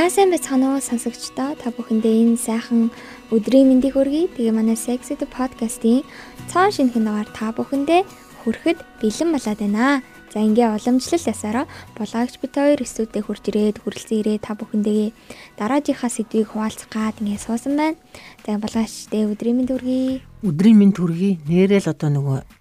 За 0.00 0.08
сайн 0.08 0.30
байцгаана 0.32 0.68
уу 0.72 0.80
сонсогчдоо 0.80 1.60
та 1.60 1.68
бүхэндээ 1.76 2.24
энэ 2.24 2.40
сайхан 2.40 2.88
өдрийн 3.36 3.68
мэндийг 3.68 4.00
хүргэе. 4.00 4.32
Тэгээ 4.32 4.56
манай 4.56 4.72
Sex 4.72 5.12
Edu 5.12 5.28
podcast-ийн 5.28 6.08
цааш 6.48 6.80
шинэхэн 6.80 7.04
дугаар 7.04 7.28
та 7.36 7.52
бүхэндээ 7.52 8.08
хүрэхэд 8.40 8.80
бэлэн 9.04 9.28
болоод 9.28 9.60
байна. 9.60 10.00
За 10.32 10.40
ингээ 10.40 10.72
уламжлал 10.72 11.20
ясаараа 11.20 11.68
булгаагч 12.00 12.40
бит 12.40 12.56
хоёр 12.56 12.80
студид 12.88 13.28
хурж 13.28 13.44
ирээд 13.52 13.84
хүрэлцэн 13.84 14.18
ирээд 14.24 14.40
та 14.48 14.56
бүхэндээ 14.56 15.12
дараагийнхаа 15.60 16.08
сэдвийг 16.08 16.48
хуваалцах 16.48 16.88
гад 16.88 17.20
ингээ 17.20 17.36
суусан 17.36 17.76
байна. 17.76 18.00
За 18.48 18.56
булгаачтэй 18.56 19.28
өдрийн 19.28 19.60
мэнд 19.60 19.68
хүргэе. 19.68 20.24
Өдрийн 20.48 20.80
мэнд 20.80 20.96
хүргэе. 20.96 21.44
Нэрэл 21.44 21.92
одоо 21.92 22.08
нөгөө 22.08 22.59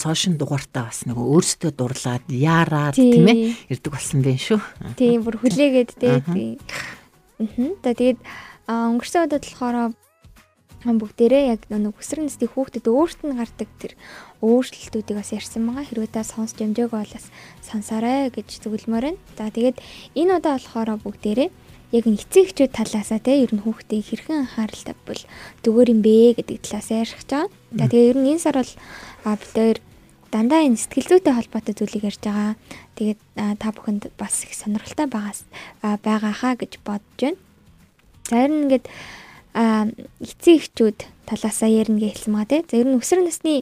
цоошин 0.00 0.40
дугаартаа 0.40 0.88
бас 0.88 1.04
нөгөө 1.04 1.26
өөрсдөө 1.36 1.70
дурлаад 1.76 2.24
яараад 2.32 2.96
тийм 2.96 3.28
ээ 3.28 3.52
ирдэг 3.68 3.92
болсон 3.92 4.24
байх 4.24 4.40
шүү. 4.40 4.60
Тийм 5.00 5.20
бүр 5.28 5.36
хүлээгээд 5.44 5.90
тийм. 6.00 6.56
Аа. 7.44 7.76
Тэгээд 7.84 8.18
өнгөрсөн 8.64 9.28
удаад 9.28 9.44
болохоор 9.44 9.92
бүгдээрээ 10.80 11.44
яг 11.52 11.60
нэг 11.68 11.92
өсвөр 12.00 12.24
насны 12.24 12.48
хүүхдэд 12.48 12.88
өөрт 12.88 13.20
нь 13.28 13.36
гардаг 13.36 13.68
тэр 13.76 13.92
өөрчлөлтүүдийг 14.40 15.16
бас 15.20 15.36
ярьсан 15.36 15.68
байгаа. 15.68 15.84
Хэрвээ 15.84 16.08
та 16.08 16.24
сонсч 16.24 16.56
юмжээг 16.64 16.96
бол 16.96 17.04
бас 17.04 17.28
сансаарай 17.60 18.32
гэж 18.32 18.64
зөвлөмөр 18.64 19.12
байна. 19.12 19.20
За 19.36 19.52
тэгээд 19.52 19.76
энэ 20.16 20.40
удаа 20.40 20.56
болохоор 20.56 20.96
бүгдээрээ 21.04 21.48
яг 21.92 22.04
эцэг 22.06 22.48
эхчүүд 22.48 22.72
талаасаа 22.72 23.20
те 23.20 23.44
ер 23.44 23.52
нь 23.52 23.60
хүүхдээ 23.60 24.00
хэрхэн 24.00 24.40
анхааралтай 24.46 24.96
бол 25.04 25.22
зүгээр 25.66 25.92
юм 25.92 26.00
бэ 26.00 26.40
гэдэг 26.40 26.58
талаас 26.64 26.88
ярих 26.88 27.18
гэж 27.18 27.28
байгаа. 27.28 27.50
За 27.76 27.84
тэгээд 27.90 28.10
ер 28.14 28.18
нь 28.22 28.30
энэ 28.32 28.44
сар 28.44 28.56
бол 28.56 28.72
бид 29.36 29.52
хоёр 29.52 29.78
дандаа 30.30 30.62
энэ 30.62 30.78
сэтгэл 30.78 31.18
зүйтэй 31.18 31.34
холбоотой 31.34 31.74
зүйлийг 31.74 32.06
ярьж 32.06 32.22
байгаа. 32.22 32.54
Тэгээд 32.94 33.20
та 33.58 33.68
бүхэнд 33.74 34.14
бас 34.14 34.46
их 34.46 34.54
сонирхолтой 34.54 35.10
байгаас 35.10 35.42
байгаа 35.82 36.32
хаа 36.32 36.54
гэж 36.54 36.78
бодож 36.86 37.18
байна. 37.18 37.38
За 38.30 38.46
ер 38.46 38.50
нь 38.50 38.62
ингээд 38.70 38.86
эцэг 40.22 40.54
эхчүүд 40.62 40.98
талаасаа 41.26 41.66
ярина 41.66 41.98
гэж 41.98 42.22
хэлсэн 42.22 42.34
байгаа 42.34 42.50
тийм. 42.50 42.64
За 42.70 42.76
ер 42.78 42.86
нь 42.86 42.98
өсвөр 42.98 43.20
насны 43.26 43.54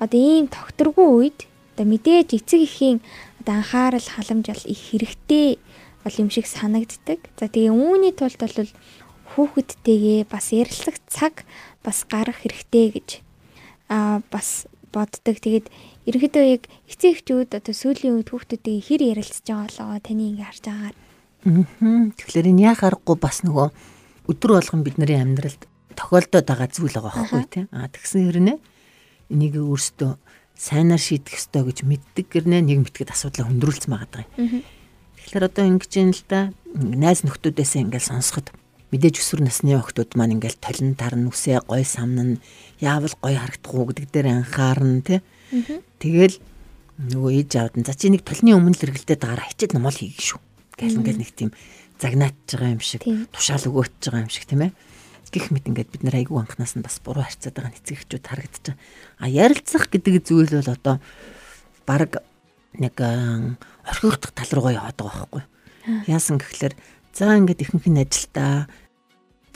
одоо 0.00 0.20
ийм 0.20 0.48
тогтургүй 0.48 1.08
үед 1.12 1.38
одоо 1.76 1.84
мэдээж 1.84 2.32
эцэг 2.40 2.60
эхийн 2.64 2.98
одоо 3.44 3.60
анхаарал 3.60 4.08
халамж 4.08 4.46
бол 4.48 4.64
их 4.72 4.80
хэрэгтэй 4.88 5.60
бол 6.04 6.16
юм 6.16 6.30
шиг 6.32 6.46
санагддаг. 6.48 7.20
За 7.36 7.52
тэгээ 7.52 7.76
үүний 7.76 8.16
тулд 8.16 8.40
бол 8.40 8.72
хүүхэдтэйгээ 9.36 10.30
бас 10.32 10.56
ярилцах 10.56 10.96
цаг 11.12 11.44
бас 11.84 12.08
гарах 12.08 12.40
хэрэгтэй 12.40 12.86
гэж 12.96 13.08
аа 13.92 14.24
бас 14.32 14.64
боддог. 14.94 15.36
Тэгээд 15.36 15.68
ерөнхийдөө 16.06 16.44
яг 16.46 16.62
эцэг 16.86 17.20
эхчүүд 17.20 17.50
одоо 17.58 17.74
сүүлийн 17.74 18.22
үед 18.22 18.30
хүүхдүүдтэй 18.30 18.78
хэр 18.78 19.02
ярилцж 19.12 19.42
байгаа 19.46 19.66
болоо 19.66 19.98
таны 20.00 20.22
ингээ 20.30 20.46
харж 20.46 20.64
байгаа. 20.70 20.92
Аа. 21.46 22.10
Тэгэхээр 22.14 22.50
энэ 22.50 22.64
яа 22.70 22.74
харахгүй 22.78 23.16
бас 23.18 23.42
нөгөө 23.42 23.68
өдөр 24.30 24.50
болгон 24.54 24.82
бидний 24.86 25.18
амьдралд 25.18 25.62
тохиолдоод 25.98 26.46
байгаа 26.46 26.68
зүйл 26.70 26.94
байгаа 26.94 27.14
байхгүй 27.14 27.44
тийм. 27.50 27.66
Аа 27.74 27.90
тэгсэн 27.90 28.22
хэрнээ 28.30 28.58
энийг 29.34 29.54
өөрсдөө 29.58 30.12
сайнаар 30.54 31.02
шийдэх 31.02 31.36
ёстой 31.36 31.62
гэж 31.66 31.78
мэддэг 31.82 32.26
гэрнээ 32.30 32.62
нэг 32.62 32.78
мэтгэд 32.86 33.12
асуудлаа 33.12 33.50
хөндрүүлсэн 33.50 33.90
байгаа 33.90 34.24
юм. 34.38 34.62
Тэгэхээр 35.20 35.48
одоо 35.50 35.64
ингэж 35.66 35.92
юм 36.00 36.10
л 36.14 36.22
да 36.30 36.54
найз 36.74 37.26
нөхдүүдээс 37.26 37.82
ингээл 37.82 38.10
сонсоход 38.14 38.54
мэдээж 38.94 39.20
өсвөр 39.20 39.42
насны 39.42 39.74
охтууд 39.74 40.14
маань 40.14 40.38
ингээл 40.38 40.62
толин 40.62 40.94
тарн 40.94 41.26
үсээ 41.28 41.66
гой 41.66 41.82
самнан 41.82 42.38
яавал 42.78 43.12
гой 43.18 43.34
харагдахгүй 43.34 43.84
гэдэг 43.90 44.06
дээр 44.14 44.26
анхаарна 44.32 45.02
тий 45.02 45.20
Тэгэл 46.00 46.36
нөгөө 46.96 47.30
ээж 47.44 47.50
аавд 47.60 47.74
нь 47.76 47.86
за 47.86 47.94
чи 47.94 48.08
нэг 48.08 48.24
толны 48.24 48.56
өмнө 48.56 48.76
л 48.76 48.84
эргэлдээд 48.88 49.20
байгаа 49.20 49.46
хичээл 49.52 49.76
номол 49.76 49.94
хийх 49.94 50.16
шүү. 50.16 50.40
Гэл 50.80 50.98
ингээл 51.00 51.22
нэг 51.22 51.30
тийм 51.36 51.50
загнаатж 52.00 52.56
байгаа 52.56 52.74
юм 52.76 52.82
шиг 52.82 53.04
тушаал 53.32 53.68
өгөөж 53.68 53.92
байгаа 54.00 54.24
юм 54.24 54.32
шиг 54.32 54.48
тийм 54.48 54.64
ээ. 54.68 54.72
Гэх 55.30 55.52
мэт 55.52 55.68
ингээд 55.68 55.92
бид 55.92 56.02
нар 56.06 56.16
айгүй 56.16 56.38
анханаас 56.40 56.78
нь 56.78 56.84
бас 56.86 56.96
буруу 57.04 57.26
харьцаад 57.26 57.52
байгаа 57.52 57.72
нэцэгчүүд 57.76 58.24
харагдаж 58.24 58.64
байгаа. 58.72 58.80
А 59.20 59.26
ярилцах 59.28 59.84
гэдэг 59.92 60.24
зүйл 60.24 60.48
бол 60.48 60.72
одоо 60.72 60.96
баг 61.84 62.24
нэг 62.80 62.96
орхигдох 62.96 64.32
тал 64.32 64.50
руугаа 64.56 64.72
яваад 64.80 64.96
байгаа 64.96 65.28
байхгүй. 65.28 65.44
Яасан 66.08 66.40
гэхэлэр 66.40 66.74
за 67.12 67.36
ингээд 67.36 67.62
ихэнх 67.62 67.86
нь 67.90 68.00
ажилдаа 68.00 68.66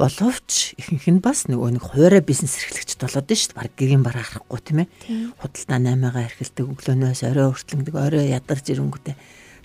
боловч 0.01 0.73
ихэнх 0.81 1.07
нь 1.13 1.21
бас 1.21 1.45
нөгөө 1.45 1.77
нэг 1.77 1.85
хуурай 1.85 2.25
бизнес 2.25 2.57
эрхлэгчд 2.57 3.05
болоод 3.05 3.29
нь 3.29 3.37
шүү 3.37 3.53
дээ. 3.53 3.59
Бараг 3.61 3.75
гэрийн 3.77 4.01
бараа 4.01 4.25
харахгүй 4.25 4.61
тийм 4.65 4.79
ээ. 4.81 4.89
Худалдаа 5.37 5.77
8-аагаа 5.77 6.25
эрхэлдэг 6.25 6.67
өглөөнөөс 6.73 7.21
орой 7.29 7.49
хүртлэндэг 7.53 7.95
орой 8.01 8.33
ядарч 8.33 8.67
ирэнгүүтээ. 8.73 9.17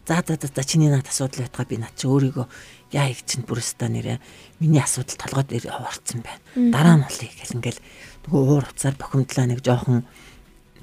За 0.06 0.22
за 0.28 0.36
за 0.36 0.64
чиний 0.68 0.92
над 0.92 1.08
асуудал 1.08 1.48
байтгаа 1.48 1.66
би 1.66 1.80
над 1.80 1.96
чи 1.96 2.06
өөрийгөө 2.12 2.46
яа 2.94 3.08
их 3.10 3.24
чинь 3.26 3.48
бүрстэ 3.48 3.88
нэрэ 3.90 4.20
миний 4.60 4.84
асуудал 4.84 5.18
толгойд 5.18 5.66
орцсон 5.66 6.22
байна. 6.22 6.44
Дараа 6.54 6.96
нь 7.00 7.08
болъё 7.08 7.32
гэл 7.32 7.56
ингээл 7.58 7.82
нөгөө 8.28 8.42
уур 8.44 8.66
уцаар 8.70 8.96
бохимдлаа 9.00 9.48
нэг 9.50 9.66
жоохон 9.66 10.06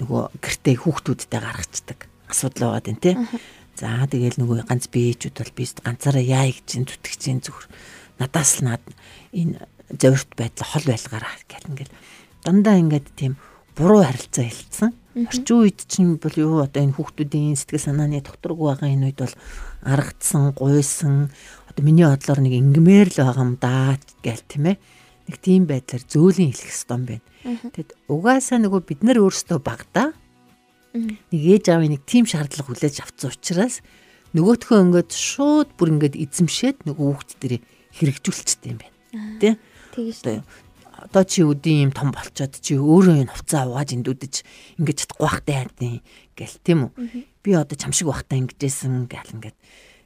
нөгөө 0.01 0.21
гэртээ 0.43 0.75
хүүхдүүдтэй 0.75 1.39
гаргацдаг 1.39 1.99
асуудал 2.27 2.75
байгаа 2.75 2.83
дээ 2.83 2.99
тий. 2.99 3.15
За 3.79 4.03
тэгэл 4.05 4.37
нөгөө 4.43 4.67
ганц 4.67 4.91
биечүүд 4.91 5.39
бол 5.39 5.53
би 5.55 5.63
ганцаараа 5.71 6.25
яа 6.25 6.51
гэж 6.51 6.65
чинь 6.67 6.85
зүтгэж 6.85 7.17
чинь 7.21 7.41
зүгээр 7.41 7.67
надаас 8.19 8.61
л 8.61 8.73
над 8.73 8.83
энэ 9.31 9.61
зовирт 9.89 10.31
байдал 10.37 10.67
хол 10.67 10.85
байлгаараа 10.89 11.35
гэл 11.47 11.69
ингээл 11.69 11.93
дандаа 12.43 12.75
ингээд 12.81 13.07
тийм 13.15 13.33
буруу 13.77 14.03
харилцаа 14.03 14.45
хэлсэн. 14.45 14.91
Орчин 15.13 15.57
үед 15.61 15.79
чинь 15.85 16.17
бол 16.17 16.33
юу 16.33 16.65
одоо 16.65 16.81
энэ 16.81 16.97
хүүхдүүдийн 16.97 17.57
сэтгэл 17.57 17.85
санааны 17.93 18.25
докторгүй 18.25 18.73
байгаа 18.73 18.89
энэ 18.89 19.05
үед 19.13 19.19
бол 19.21 19.35
аргадсан, 19.85 20.53
гуйсан 20.57 21.29
одоо 21.69 21.81
миний 21.85 22.05
бодлоор 22.05 22.41
нэг 22.41 22.53
ингмээр 22.57 23.09
л 23.13 23.19
байгаа 23.21 23.45
юм 23.45 23.53
даа 23.61 23.97
гэл 24.25 24.45
тийм 24.49 24.73
ээ. 24.73 24.77
Нэг 25.29 25.35
тийм 25.37 25.61
байдлаар 25.69 26.03
зөөлөн 26.09 26.49
хэлэх 26.49 26.73
ёстой 26.73 26.97
юм 26.97 27.05
байна. 27.05 27.25
Тэгэд 27.73 27.89
угаасаа 28.09 28.57
нөгөө 28.61 28.81
бид 28.81 29.01
нар 29.05 29.21
өөрсдөө 29.21 29.59
багтаа 29.61 30.17
нэг 30.93 31.41
ээж 31.41 31.73
аавын 31.73 31.97
нэг 31.97 32.05
тийм 32.05 32.29
шаардлага 32.29 32.69
хүлээж 32.69 33.01
авсан 33.01 33.33
учраас 33.33 33.81
нөгөөтхөө 34.37 34.77
ингээд 34.85 35.11
шууд 35.13 35.69
бүр 35.77 35.97
ингээд 35.97 36.15
эзэмшээд 36.21 36.85
нөгөө 36.85 37.05
хүүхд 37.09 37.29
дээрээ 37.41 37.61
хэрэгжүүлчихдээ 37.97 38.71
юм 38.73 38.79
байна. 38.81 39.39
Тэ? 39.39 39.57
Тэгэж 39.93 40.43
одоо 41.03 41.23
чи 41.27 41.43
өдийн 41.43 41.89
юм 41.89 41.91
том 41.91 42.15
болчоод 42.15 42.53
чи 42.63 42.79
өөрөө 42.79 43.27
энэ 43.27 43.33
хувцас 43.33 43.67
угааж 43.67 43.89
эндүүдэж 43.91 44.33
ингэж 44.79 44.97
чадахгүй 45.03 45.27
байхтай 45.27 45.55
хайдیں۔ 45.59 45.99
гэл 46.37 46.57
тийм 46.63 46.79
үү. 46.87 46.91
Би 47.43 47.51
одоо 47.53 47.75
чам 47.75 47.91
шиг 47.91 48.07
байхтай 48.07 48.39
ингэжсэн 48.39 49.11
гэл 49.11 49.33
ингээд 49.35 49.57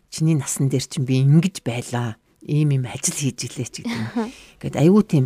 чиний 0.10 0.36
насан 0.36 0.68
дээр 0.72 0.86
чинь 0.88 1.06
би 1.06 1.22
ингэж 1.22 1.62
байлаа. 1.62 2.18
Ийм 2.42 2.74
юм 2.74 2.86
ажил 2.90 3.14
хийж 3.14 3.46
илээ 3.46 3.70
ч 3.70 3.76
гэдэг. 3.84 4.32
Ингээд 4.58 4.78
айгүй 4.84 5.04
тийм 5.06 5.26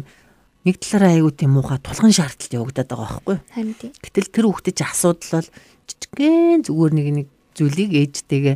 нэг 0.66 0.76
талаараа 0.82 1.14
айгүй 1.18 1.34
тийм 1.40 1.52
муухай 1.56 1.80
тулгын 1.80 2.14
шаардлагат 2.14 2.54
явагдаад 2.58 2.90
байгаа 2.90 3.08
байхгүй. 3.08 3.38
Харин 3.56 3.76
тийм. 3.78 3.92
Гэтэл 4.02 4.30
тэр 4.30 4.46
хүүхдэд 4.50 4.76
чи 4.76 4.84
асуудал 4.86 5.32
бол 5.40 5.50
жижигхэн 5.88 6.62
зүгээр 6.66 6.94
нэг 6.98 7.08
нэг 7.16 7.28
зүйлийг 7.56 7.92
ээжтэйгээ 7.96 8.56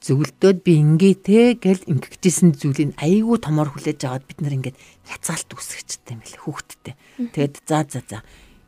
зөвлөдөөд 0.00 0.58
би 0.64 0.72
ингээ 0.80 1.14
те 1.20 1.40
гэл 1.60 1.84
ингэжсэн 1.84 2.56
зүйлийг 2.56 2.96
айгүй 2.96 3.36
томор 3.36 3.68
хүлээж 3.68 4.00
аваад 4.08 4.24
бид 4.24 4.40
нар 4.40 4.56
ингээд 4.56 4.80
яцаалт 5.04 5.52
үсгэжтэй 5.52 6.16
юм 6.16 6.24
бэл 6.24 6.40
хүүхдтэй. 6.40 6.94
Тэгэд 7.36 7.54
за 7.68 7.84
за 7.84 8.00
за 8.08 8.18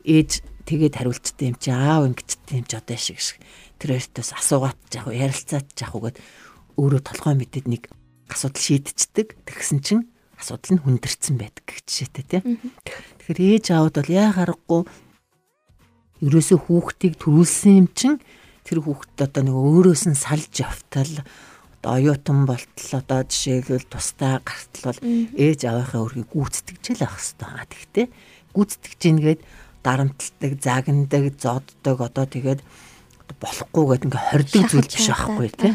ээж 0.05 0.45
тэгээд 0.69 0.93
хариулцтай 1.01 1.49
юм 1.49 1.57
чи 1.57 1.73
аав 1.73 2.05
ингэжтэй 2.05 2.61
юм 2.61 2.67
чи 2.69 2.77
одоо 2.77 2.97
шиг 3.01 3.17
шиг 3.17 3.41
тэр 3.81 3.97
хоёртоос 3.97 4.29
асуугаад 4.37 4.77
яах 4.93 5.07
вэ 5.09 5.25
ярилцаад 5.25 5.67
яах 5.73 5.93
вэ 5.97 6.01
гэд 6.13 6.17
өөрөө 6.77 7.01
толгой 7.01 7.33
мэдээд 7.33 7.65
нэг 7.65 7.83
асуудал 8.29 8.61
шийдчихдэг. 8.61 9.27
Тэгсэн 9.49 9.79
чинь 9.81 10.03
асуудал 10.37 10.77
нь 10.77 10.83
хүндэрсэн 10.85 11.35
байдаг 11.41 11.65
гэх 11.65 11.81
жишээтэй 11.89 12.25
тий. 12.29 12.41
Тэгэхээр 13.25 13.39
ээж 13.41 13.65
аавд 13.73 13.95
бол 13.97 14.11
яа 14.13 14.29
харахгүй 14.37 14.81
ерөөсөө 16.23 16.59
хүүхдийг 16.61 17.13
төрүүлсэн 17.19 17.73
юм 17.83 17.87
чинь 17.91 18.17
тэр 18.63 18.79
хүүхдэд 18.83 19.19
одоо 19.27 19.43
нэг 19.43 19.55
өөрөөс 19.55 20.03
нь 20.09 20.17
салж 20.17 20.51
явтал 20.63 21.23
одоо 21.83 21.91
оюутан 21.99 22.47
болтол 22.47 22.91
одоо 22.95 23.27
жишээлбэл 23.27 23.91
тустай 23.91 24.39
гартал 24.39 24.83
бол 24.95 24.99
ээж 25.35 25.67
аваахаа 25.67 26.03
өргөийг 26.07 26.31
гүйцэтгэж 26.31 26.83
л 26.95 27.03
авах 27.03 27.19
хэрэгтэй. 27.19 27.51
А 27.51 27.67
тэгтээ 27.67 28.05
гүйцэтгэж 28.55 28.99
гингээд 29.03 29.41
дарамталдаг, 29.83 30.51
загнадаг, 30.63 31.23
зоддог 31.35 31.97
одоо 31.99 32.25
тэгээд 32.25 32.61
болохгүй 33.43 33.83
гэдэг 33.83 34.07
ингээ 34.07 34.27
хордог 34.31 34.63
зүйл 34.71 34.87
биш 34.87 35.07
байхгүй 35.11 35.49
тий. 35.51 35.73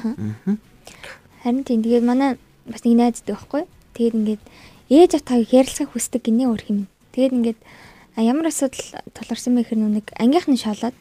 Харин 1.44 1.64
тийм 1.68 1.80
тэгээд 1.84 2.04
манай 2.08 2.30
бас 2.64 2.82
нэг 2.84 2.96
найздаг 2.96 3.36
байхгүй. 3.36 3.62
Тэгээд 3.92 4.16
ингээд 4.16 4.42
ээж 4.88 5.10
атааг 5.20 5.52
ярилцахыг 5.52 5.92
хүсдэг 5.92 6.22
гинэ 6.24 6.48
өөр 6.48 6.62
юм. 6.72 6.80
Тэгээд 7.12 7.36
ингээд 7.36 7.60
ямар 8.16 8.48
асуудал 8.48 9.04
тулгарсан 9.12 9.52
бэ 9.54 9.68
гэхээр 9.68 9.80
нэг 10.00 10.06
ангийнх 10.16 10.48
нь 10.48 10.56
шалаад 10.56 10.96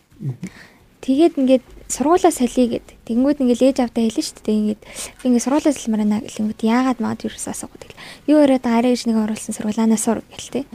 тэгээд 0.99 1.39
ингээд 1.39 1.65
сургуулаа 1.87 2.31
салъя 2.31 2.67
гэд. 2.77 2.87
Тэнгүүд 3.07 3.41
ингээд 3.43 3.63
ээж 3.63 3.77
авдаа 3.83 4.03
хэлэн 4.03 4.25
шүү 4.27 4.43
дээ. 4.43 4.59
Ингээд 4.59 4.81
ингээд 5.23 5.45
сургуулаа 5.47 5.73
салмаар 5.73 6.03
наа 6.03 6.21
гэхлэнгүүд 6.23 6.61
яагаад 6.67 6.99
маад 6.99 7.19
юус 7.23 7.47
асуугаад 7.47 7.81
тэгэл. 7.83 8.01
Юу 8.27 8.37
яриад 8.43 8.65
арай 8.67 8.91
гэж 8.95 9.07
нэг 9.07 9.17
оруулсан 9.23 9.55
сургуулаанаас 9.55 10.03
сур 10.03 10.19
гэл 10.27 10.51
тээ. 10.51 10.65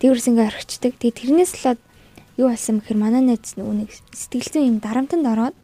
Тэгвэрс 0.00 0.28
ингээд 0.28 0.50
орхичдаг. 0.52 0.92
Тэгээд 1.00 1.18
тэрнээс 1.20 1.52
л 1.64 1.80
юу 2.36 2.48
болсон 2.48 2.80
бэхээр 2.80 2.98
манай 2.98 3.20
найз 3.20 3.56
нэг 3.56 3.92
сэтгэлзэн 4.12 4.68
юм 4.68 4.76
дарамтанд 4.80 5.26
ороод 5.28 5.56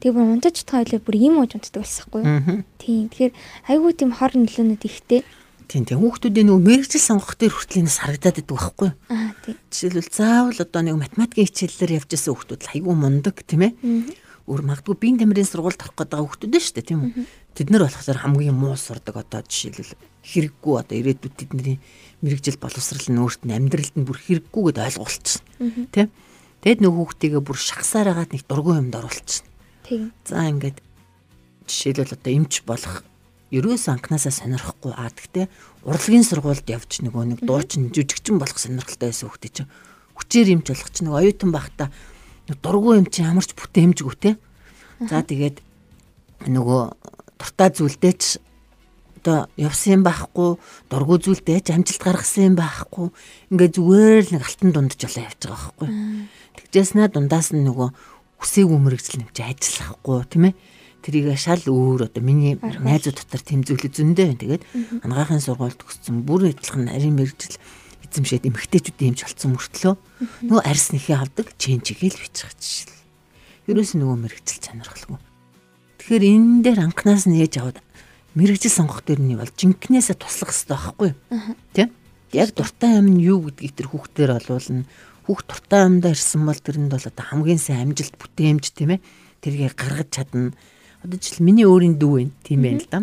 тэг 0.00 0.12
бүр 0.12 0.36
унтаж 0.36 0.60
тойлоо 0.64 1.00
бүр 1.00 1.16
ийм 1.16 1.40
ууж 1.40 1.56
унтдаг 1.56 1.80
байсахгүй 1.80 2.20
юу. 2.20 2.64
Тийм. 2.76 3.08
Тэгэхээр 3.08 3.32
айгүй 3.72 3.92
тийм 3.96 4.12
хор 4.12 4.32
нөлөөнөд 4.36 4.84
ихтэй. 4.84 5.24
Тийм 5.68 5.84
тийм 5.88 6.00
хүүхдүүдийн 6.04 6.46
нөгөө 6.50 6.64
мэрэгжил 6.64 7.00
сонгох 7.00 7.34
дээр 7.40 7.54
хүртлийнээс 7.56 7.98
харагдаад 8.04 8.40
идэг 8.40 8.52
байхгүй 8.52 8.88
юу? 8.92 8.96
Аа 9.08 9.32
тийм. 9.40 9.56
Жишээлбэл 9.72 10.12
заавал 10.12 10.60
одоо 10.60 10.82
нэг 10.84 10.96
математикийн 11.00 11.48
хичээллэр 11.48 11.96
явж 12.04 12.10
исэн 12.12 12.32
хүүхдүүд 12.36 12.62
айгүй 12.68 12.94
мундаг 12.94 13.36
тийм 13.48 13.62
ээ. 13.64 13.72
Өөр 14.44 14.60
магадгүй 14.60 14.96
биеийн 15.00 15.18
тамирын 15.24 15.48
сургуульд 15.48 15.80
орох 15.80 15.96
гэдэг 15.96 16.20
хүүхдүүд 16.20 16.52
нь 16.52 16.60
шүү 16.60 16.74
дээ 16.76 16.88
тийм 16.92 17.00
үү? 17.00 17.12
Тэд 17.56 17.68
нар 17.72 17.88
болохоор 17.88 18.20
хамгийн 18.20 18.52
муу 18.52 18.76
сурдаг 18.76 19.16
одоо 19.16 19.40
жишээлбэл 19.40 19.96
хэрэггүй 20.20 20.74
одоо 20.76 20.96
ирээдүйд 21.00 21.32
тэдний 21.32 21.80
мэрэгжил 22.20 22.60
боловсрал 22.60 23.08
нь 23.08 23.20
өөрт 23.24 23.48
нь 23.48 23.56
амьдралд 23.56 23.94
нь 23.96 24.04
бүр 24.04 24.18
хэрэггүй 24.20 24.62
гэдээ 24.68 24.84
ойлгуулчихна. 24.84 25.88
Тийм. 25.96 26.08
Тэгэд 26.60 26.80
нөгөө 26.84 27.00
хүүхдийгээ 27.08 27.40
бүр 27.40 27.56
шахсаар 27.56 28.08
агаад 28.12 28.36
нэг 28.36 28.44
дургүй 28.44 28.74
юмд 28.84 28.92
оруулчихна. 28.92 29.48
Тийм. 29.88 30.12
За 30.28 30.44
ингээд 30.44 30.80
жишээлбэл 31.64 32.16
одоо 32.20 32.32
эмч 32.36 32.54
болох 32.68 33.04
ерөөс 33.54 33.86
анханасаа 33.88 34.34
сонирхгүй 34.34 34.92
аа 34.92 35.10
тэгтээ 35.14 35.46
урлагийн 35.86 36.26
сургуульд 36.26 36.66
явж 36.66 37.06
нөгөө 37.06 37.24
нэг 37.34 37.40
дуучин 37.46 37.94
жүжигчин 37.94 38.42
болох 38.42 38.58
сонирхолтой 38.58 39.14
байсан 39.14 39.30
хүүхдээ 39.30 39.52
чинь 39.54 39.70
хүчээр 40.18 40.52
юмч 40.58 40.66
болох 40.70 40.90
чинь 40.90 41.06
нэг 41.06 41.14
оюутан 41.14 41.50
байхдаа 41.54 41.88
дургүй 42.50 42.98
юм 43.00 43.06
чинь 43.06 43.30
ямарч 43.30 43.54
бүтээмжгүй 43.54 44.14
те. 44.18 44.30
За 45.06 45.22
тэгээд 45.22 45.62
нөгөө 46.50 46.82
дуртай 47.38 47.70
зүйлдээ 47.72 48.14
ч 48.18 48.38
одоо 49.24 49.48
явсан 49.56 50.00
юм 50.00 50.02
байхгүй 50.04 50.60
дургүй 50.92 51.18
зүйлдээ 51.24 51.58
ч 51.64 51.72
амжилт 51.72 52.02
гаргасан 52.04 52.52
юм 52.52 52.56
байхгүй. 52.60 53.08
Ингээ 53.48 53.70
зүгээр 53.72 54.22
л 54.28 54.32
нэг 54.36 54.42
алтан 54.44 54.70
дунд 54.72 54.92
жолоо 55.00 55.24
явж 55.24 55.40
байгаа 55.40 55.56
байхгүй. 55.56 55.88
Тэгжээснэ 56.60 57.08
дундаас 57.08 57.56
нь 57.56 57.64
нөгөө 57.64 57.88
үсээгүй 58.44 58.78
мэрэгжил 58.78 59.24
нэмж 59.24 59.36
ажиллахгүй 59.40 60.18
тийм 60.28 60.44
ээ 60.52 60.54
тэрийг 61.04 61.36
шал 61.36 61.60
өөр 61.60 62.08
одоо 62.08 62.22
миний 62.24 62.56
найзууд 62.56 63.20
дотор 63.20 63.42
тэмцүүлэг 63.44 63.92
зөндөө 63.92 64.24
байна. 64.24 64.40
Тэгээд 64.40 64.64
ангаахын 65.04 65.44
сургуульд 65.44 65.76
төгссөн 65.76 66.24
бүр 66.24 66.48
адилхан 66.48 66.88
нарийн 66.88 67.12
мэрэгжил 67.12 67.60
эзэмшээд 68.08 68.48
эмгтээчүүдийн 68.48 69.12
юмч 69.12 69.20
олцсон 69.28 69.52
мөртлөө 69.52 69.94
нөгөө 70.48 70.64
арьс 70.64 70.96
нэхээ 70.96 71.18
авдаг 71.20 71.52
ченчигээл 71.60 72.22
бичих 72.24 72.50
жишээ. 72.56 72.94
Ерөөс 73.68 73.92
нөгөө 74.00 74.16
мэрэгжил 74.16 74.60
чанархалгүй. 74.64 75.18
Тэгэхээр 76.00 76.24
энэ 76.24 76.62
дээр 76.64 76.80
анханаас 76.88 77.28
нь 77.28 77.36
ээж 77.42 77.54
аваад 77.60 77.78
мэрэгжил 78.38 78.72
сонгох 78.72 79.04
дээр 79.04 79.20
нь 79.20 79.36
бол 79.36 79.50
жинкнээсээ 79.50 80.16
туслах 80.16 80.52
хэрэгтэй 80.52 80.72
байхгүй 80.72 81.08
юу? 81.12 81.18
Тийм? 81.76 81.88
Яг 82.32 82.50
дуртай 82.56 83.02
нь 83.04 83.20
юу 83.20 83.44
гэдгийг 83.44 83.72
тэр 83.76 83.88
хүүхдээр 83.92 84.30
олуулна. 84.40 84.88
Хүүхд 85.24 85.46
дуртай 85.48 85.80
юмдаа 85.84 86.12
ирсэн 86.12 86.42
бол 86.44 86.60
тэрэнд 86.60 86.92
бол 86.92 87.08
одоо 87.08 87.24
хамгийн 87.24 87.60
сайн 87.60 87.92
амжилт 87.92 88.14
бүтээмж 88.20 88.64
тийм 88.76 88.98
ээ. 88.98 89.04
Тэргээ 89.40 89.70
гаргаж 89.74 90.08
чадна 90.12 90.52
Одоо 91.04 91.20
жишээл 91.20 91.44
миний 91.44 91.68
өөрийн 91.68 92.00
дүү 92.00 92.12
байна. 92.16 92.32
Тийм 92.42 92.64
байна 92.64 92.80
л 92.80 92.88
да. 92.88 92.98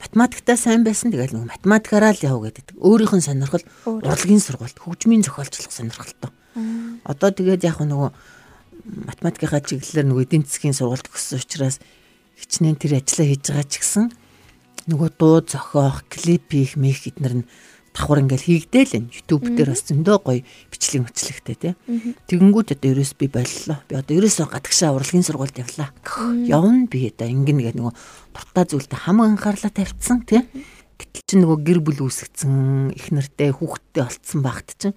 Математиктаа 0.00 0.56
сайн 0.56 0.84
байсан 0.84 1.12
тэгэл 1.12 1.36
нэг 1.36 1.52
математикаараа 1.52 2.16
л 2.16 2.24
яв 2.24 2.40
гэдэг. 2.40 2.80
Өөрийнх 2.80 3.12
нь 3.12 3.26
сонирхол 3.28 3.64
урлагийн 3.84 4.40
сургуульд 4.40 4.80
хөгжмийн 4.80 5.20
зохиолчлох 5.20 5.72
сонирхолтой. 5.72 6.32
Одоо 7.04 7.30
тэгээд 7.36 7.68
яг 7.68 7.84
нөгөө 7.84 8.10
математикийнхаа 9.04 9.60
чиглэлээр 9.60 10.08
нөгөө 10.08 10.24
эдийн 10.24 10.44
засгийн 10.48 10.76
сургуульд 10.76 11.12
өгсөн 11.12 11.40
учраас 11.44 11.76
хичнээн 12.40 12.76
тэр 12.80 13.00
ажиллаа 13.00 13.26
хийж 13.28 13.44
байгаа 13.52 13.66
ч 13.68 13.74
гэсэн 13.84 14.04
нөгөө 14.88 15.08
дуу 15.18 15.40
зохиох, 15.42 16.04
клип 16.08 16.52
хийх, 16.52 16.76
мэх 16.80 17.04
эднэр 17.04 17.42
нь 17.42 17.48
давхар 17.96 18.20
ингээл 18.20 18.68
хийгдээл 18.68 18.92
энэ 19.00 19.08
YouTube 19.08 19.56
дээр 19.56 19.72
бас 19.72 19.88
зөндөө 19.88 20.16
гоё 20.20 20.44
бичлэг 20.68 21.08
мөчлөгтэй 21.08 21.56
тий. 21.56 21.72
Тэгэнгүүт 22.28 22.76
одоо 22.76 22.88
ерөөс 22.92 23.12
би 23.16 23.26
боллоо. 23.32 23.80
Би 23.88 23.94
одоо 23.96 24.14
ерөөсөө 24.20 24.46
гадагшаа 24.52 24.92
урлагийн 24.92 25.24
сургуульд 25.24 25.56
явлаа. 25.64 25.96
Явна 26.44 26.84
би 26.92 27.08
одоо 27.08 27.26
ингэнэ 27.32 27.72
гэдэг 27.72 27.80
нөгөө 27.80 27.94
дуртай 28.36 28.64
зүйлтэй 28.68 29.00
хам 29.00 29.24
анхаарлаа 29.24 29.72
тавьчихсан 29.72 30.28
тий. 30.28 30.44
Гэтэл 31.00 31.24
чи 31.24 31.34
нөгөө 31.40 31.58
гэр 31.64 31.80
бүл 31.80 32.04
үүсгэсэн 32.04 32.92
их 32.92 33.08
нартай 33.16 33.48
хүүхдтэй 33.56 34.04
олцсон 34.04 34.40
багт 34.44 34.76
чинь 34.76 34.96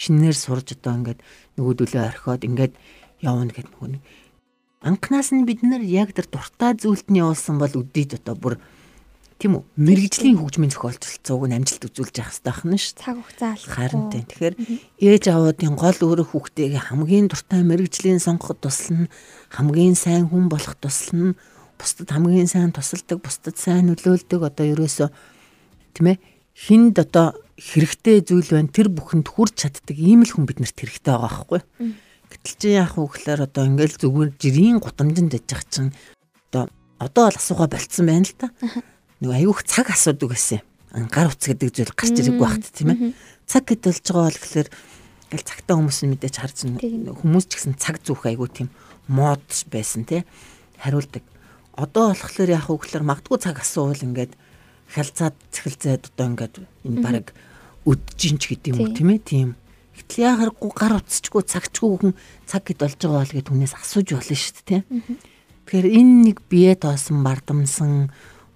шинээр 0.00 0.36
сурж 0.36 0.72
одоо 0.72 1.04
ингээд 1.04 1.20
нөгөөдөлөө 1.60 2.02
орхиод 2.04 2.42
ингээд 2.48 2.72
явна 3.20 3.52
гэдэг 3.52 3.72
нөгөө 3.76 3.90
нэг 3.92 4.02
анхнаас 4.80 5.34
нь 5.34 5.42
бид 5.42 5.64
нар 5.66 5.82
яг 5.82 6.14
тэр 6.14 6.30
дуртай 6.30 6.78
зүйлтний 6.78 7.24
явуулсан 7.24 7.58
бол 7.58 7.72
үдээд 7.82 8.22
одоо 8.22 8.34
бүр 8.38 8.54
тийм 9.38 9.54
үү 9.54 9.62
мэрэгжлийн 9.78 10.38
хөгжмийн 10.42 10.74
зохиолцолцоог 10.74 11.46
нь 11.46 11.54
амжилт 11.54 11.86
үзүүлж 11.86 12.14
явах 12.18 12.34
хэрэгтэй 12.34 12.54
байна 12.58 12.78
шүү. 12.82 12.94
Цаг 12.98 13.16
хугацаа 13.22 13.50
алах. 13.54 13.70
Харин 13.70 14.04
тийм. 14.10 14.24
Тэгэхээр 14.26 14.56
ээж 14.98 15.24
аваадын 15.30 15.74
гол 15.78 15.98
өөрө 16.02 16.24
хүүхдээгээ 16.26 16.82
хамгийн 16.90 17.26
дуртай 17.30 17.62
мэрэгжлийн 17.62 18.18
сонгоход 18.18 18.58
туслана, 18.66 19.06
хамгийн 19.54 19.94
сайн 19.94 20.26
хүн 20.26 20.50
болох 20.50 20.74
туслана, 20.82 21.38
бусдад 21.78 22.10
хамгийн 22.10 22.50
сайн 22.50 22.74
тусалдаг, 22.74 23.22
бусдад 23.22 23.54
сайн 23.54 23.86
нөлөөлдөг 23.94 24.42
одоо 24.42 24.66
ерөөсөө 24.74 25.08
тийм 25.94 26.06
ээ 26.10 26.18
хинд 26.58 26.98
одоо 26.98 27.38
хэрэгтэй 27.54 28.26
зүйл 28.26 28.50
байна 28.50 28.74
тэр 28.74 28.90
бүхэнд 28.90 29.30
хүрч 29.30 29.54
чаддаг 29.62 29.94
ийм 29.94 30.26
л 30.26 30.34
хүн 30.34 30.50
биднэрт 30.50 30.74
хэрэгтэй 30.74 31.14
байгаа 31.14 31.46
байхгүй. 31.46 31.60
Гэтэл 32.26 32.56
чи 32.58 32.68
яах 32.74 32.98
вэ 32.98 33.06
гэхээр 33.06 33.40
одоо 33.46 33.64
ингээл 33.70 34.02
зүгээр 34.02 34.30
жирийн 34.34 34.78
гудамжинд 34.82 35.30
дэж 35.30 35.46
байгаа 35.46 35.70
чинь 35.70 35.94
одоо 36.50 36.66
одоо 36.98 37.22
бол 37.30 37.38
асууга 37.38 37.66
болцсон 37.70 38.06
байна 38.10 38.26
л 38.26 38.34
та 38.34 38.46
нөгөө 39.22 39.36
аюух 39.42 39.62
цаг 39.66 39.90
асуудаг 39.90 40.30
байсан 40.34 40.62
юм. 40.94 41.08
Гар 41.10 41.28
утас 41.28 41.50
гэдэг 41.50 41.70
зүйл 41.74 41.92
гарч 41.92 42.16
ирэх 42.16 42.38
багт 42.38 42.64
тийм 42.70 42.88
ээ. 42.94 43.00
Цаг 43.46 43.66
гэд 43.66 43.82
болж 43.84 44.04
байгаа 44.06 44.26
бол 44.30 44.38
гэхэлэр 44.38 44.68
ингээл 45.28 45.48
цагтаа 45.48 45.74
хүмүүс 45.76 45.98
нь 46.06 46.10
мэдээж 46.16 46.34
харж 46.40 46.56
хүмүүс 47.20 47.44
ч 47.44 47.52
гэсэн 47.58 47.74
цаг 47.76 48.00
зүүх 48.00 48.24
аягүй 48.30 48.48
тийм 48.48 48.68
мод 49.10 49.44
байсан 49.68 50.08
тий 50.08 50.24
хариулдаг. 50.80 51.24
Одоо 51.76 52.14
болохоор 52.16 52.50
яг 52.50 52.66
үгээр 52.70 53.04
магадгүй 53.04 53.38
цаг 53.42 53.60
асуувал 53.60 54.06
ингээд 54.06 54.32
хялцаад 54.88 55.36
цэхэлзээд 55.52 56.02
одоо 56.14 56.26
ингээд 56.32 56.54
энэ 56.86 57.02
баг 57.04 57.26
өджинч 57.84 58.42
гэдэг 58.48 58.72
юм 58.72 58.78
уу 58.80 58.94
тийм 58.96 59.10
ээ 59.12 59.20
тийм. 59.20 59.48
Гэтэл 59.98 60.24
яагаргүй 60.30 60.70
гар 60.72 60.94
утасчгүй 61.02 61.42
цагчгүй 61.44 61.90
хүн 62.00 62.12
цаг 62.46 62.62
гэд 62.64 62.80
болж 62.80 62.96
байгаа 62.96 63.22
бол 63.26 63.36
гэд 63.36 63.48
хүнээс 63.50 63.74
асууж 63.76 64.08
болно 64.14 64.36
шүү 64.38 64.54
дээ 64.64 64.64
тий. 64.64 64.82
Тэгэхээр 65.68 65.86
энэ 65.92 66.14
нэг 66.32 66.38
бие 66.48 66.72
тоосон 66.78 67.20
бардамсан 67.20 68.08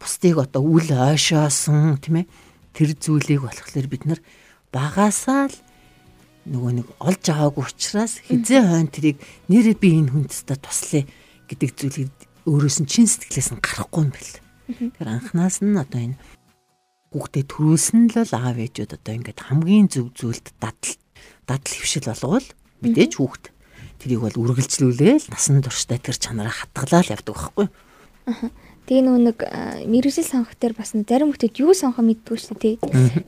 бусдыг 0.03 0.37
одоо 0.43 0.67
үл 0.67 0.91
ойшоосон 0.91 2.03
тийм 2.03 2.27
ээ. 2.27 2.31
Тэр 2.75 2.91
зүйлийг 2.99 3.47
болохоор 3.47 3.87
бид 3.87 4.05
нар 4.11 4.21
багасаа 4.75 5.47
л 5.47 5.57
нөгөө 6.51 6.73
нэг 6.83 6.89
олж 6.99 7.25
аваагүй 7.31 7.63
учраас 7.71 8.19
хизээ 8.27 8.67
хойно 8.67 8.91
тэрийг 8.91 9.23
нэрээ 9.47 9.77
би 9.79 9.89
энэ 10.03 10.11
хүндэстэ 10.11 10.59
туслая 10.59 11.07
гэдэг 11.47 11.71
зүйлийг 11.79 12.11
өөрөөс 12.51 12.79
нь 12.83 12.91
чин 12.91 13.07
сэтгэлээс 13.07 13.55
нь 13.55 13.63
гарахгүй 13.63 14.03
юм 14.03 14.11
бэл. 14.11 14.43
Тэгэхээр 14.67 15.07
анханаас 15.07 15.63
нь 15.63 15.79
одоо 15.79 16.01
энэ 16.03 16.19
хүүхдэд 17.15 17.47
төрүүлсэн 17.47 18.11
л 18.11 18.35
аав 18.35 18.57
ээжүүд 18.59 18.97
одоо 18.99 19.13
ингээд 19.15 19.39
хамгийн 19.39 19.87
зөв 19.87 20.11
зүйлд 20.19 20.51
дадал 20.59 20.97
дадал 21.47 21.75
хөвшил 21.79 22.11
болгоул 22.11 22.49
мэдээж 22.83 23.13
хүүхд. 23.21 23.45
Тэрийг 24.03 24.21
бол 24.27 24.41
үргэлжлүүлээл 24.43 25.31
насан 25.31 25.63
туршдаа 25.63 26.01
тэр 26.03 26.19
чанараа 26.19 26.51
хатгалаа 26.51 27.07
л 27.07 27.13
явдаг 27.15 27.35
байхгүй. 27.39 27.67
Тэгээ 28.83 29.07
нөө 29.07 29.19
нэг 29.31 29.39
мэрэгжил 29.87 30.27
сонгох 30.27 30.59
дээр 30.59 30.75
бас 30.75 30.91
зарим 30.91 31.31
хүмүүс 31.31 31.55
юу 31.63 31.71
сонгох 31.71 32.03
мэддгүй 32.03 32.35
шүү 32.35 32.57
дээ. 32.59 32.75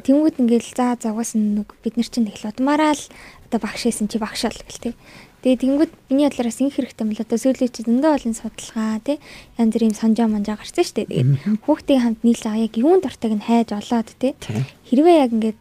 Тэнгүүд 0.02 0.42
ингээл 0.42 0.70
за 0.74 0.98
завгаас 0.98 1.38
нэг 1.38 1.78
бид 1.78 1.94
нар 1.94 2.10
чинь 2.10 2.26
тэгэл 2.26 2.50
удмаараа 2.50 2.98
л 2.98 3.04
одоо 3.46 3.62
багшээсэн 3.62 4.10
чи 4.10 4.18
багшаал 4.18 4.58
гэл 4.58 4.90
тээ. 4.90 4.94
Тэгээ 5.46 5.62
тэнгүүд 5.62 5.92
миний 6.10 6.26
бодлоос 6.26 6.58
инх 6.58 6.74
хэрэгтэй 6.74 7.06
мэл 7.06 7.22
одоо 7.22 7.38
сүүлийн 7.38 7.70
чи 7.70 7.86
зөндөө 7.86 8.10
олон 8.18 8.34
судалгаа 8.34 8.98
тий 9.06 9.22
янз 9.54 9.72
бүрийн 9.78 9.94
санжаа 9.94 10.26
манжаа 10.26 10.58
гарсан 10.58 10.82
шүү 10.82 10.96
дээ. 11.06 11.06
Тэгээд 11.06 11.62
хүүхдийн 11.62 12.02
хамт 12.02 12.20
нийлж 12.26 12.42
байгаа 12.42 12.66
яг 12.66 12.74
юунд 12.74 13.02
дуртайг 13.06 13.34
нь 13.38 13.46
хайж 13.46 13.70
олоод 13.78 14.10
тий. 14.18 14.34
Хэрвээ 14.90 15.16
яг 15.22 15.30
ингээд 15.38 15.60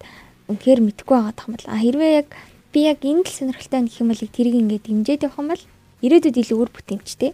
үнэхээр 0.50 0.82
мэдхгүй 0.90 1.16
байгаа 1.22 1.38
тах 1.38 1.48
юм 1.52 1.54
бол 1.54 1.68
а 1.70 1.78
хэрвээ 1.78 2.12
яг 2.18 2.30
би 2.74 2.80
яг 2.90 3.00
энэ 3.06 3.28
л 3.28 3.30
сонирхолтой 3.30 3.86
гэх 3.86 4.02
юм 4.02 4.10
бол 4.10 4.24
тэрийг 4.26 4.56
ингээд 4.58 4.88
дэмжиж 4.90 5.22
явах 5.22 5.38
юм 5.38 5.50
бол 5.54 5.64
ирээдүйд 6.02 6.42
илүү 6.42 6.58
үр 6.58 6.72
бүтээмжтэй. 6.74 7.32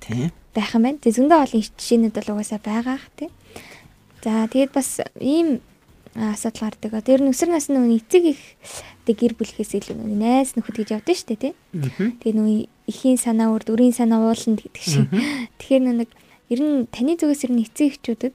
Тийм 0.00 0.32
байх 0.58 0.74
юм 0.74 0.82
байна. 0.82 0.98
Тэг 0.98 1.14
зөндөө 1.14 1.38
олон 1.38 1.62
жишээнүүд 1.62 2.14
бол 2.18 2.32
угаасаа 2.34 2.58
байгаа 2.58 2.98
х 2.98 3.06
тий. 3.14 3.30
За 4.26 4.50
тэгээд 4.50 4.72
бас 4.74 4.98
ийм 5.22 5.62
асуудал 6.18 6.74
гардаг. 6.74 6.92
Одоо 6.98 7.14
ер 7.14 7.22
нь 7.22 7.30
өсвөр 7.30 7.54
насны 7.54 7.78
нөгөө 7.78 7.98
эцэг 8.02 8.24
их 8.34 8.42
гэр 9.06 9.38
бүлхээс 9.38 9.78
илүү 9.78 9.94
нөгөө 9.94 10.18
найз 10.18 10.58
нөхөд 10.58 10.76
гэж 10.82 10.88
явдсан 10.98 11.16
шүү 11.16 11.28
дээ 11.30 11.40
тий. 11.40 11.54
Тэгээ 12.18 12.34
нөгөө 12.34 12.58
эхийн 12.90 13.18
санаа 13.20 13.54
өөр 13.54 13.62
дүрийн 13.64 13.94
санаа 13.94 14.26
уулна 14.26 14.58
гэдэг 14.58 14.82
шиг. 14.82 15.06
Тэгэхээр 15.62 15.82
нэг 15.86 16.10
ер 16.50 16.60
нь 16.60 16.90
таны 16.90 17.14
зүгээс 17.14 17.46
ер 17.46 17.52
нь 17.54 17.62
эцэг 17.64 17.86
эхчүүдэд 17.94 18.34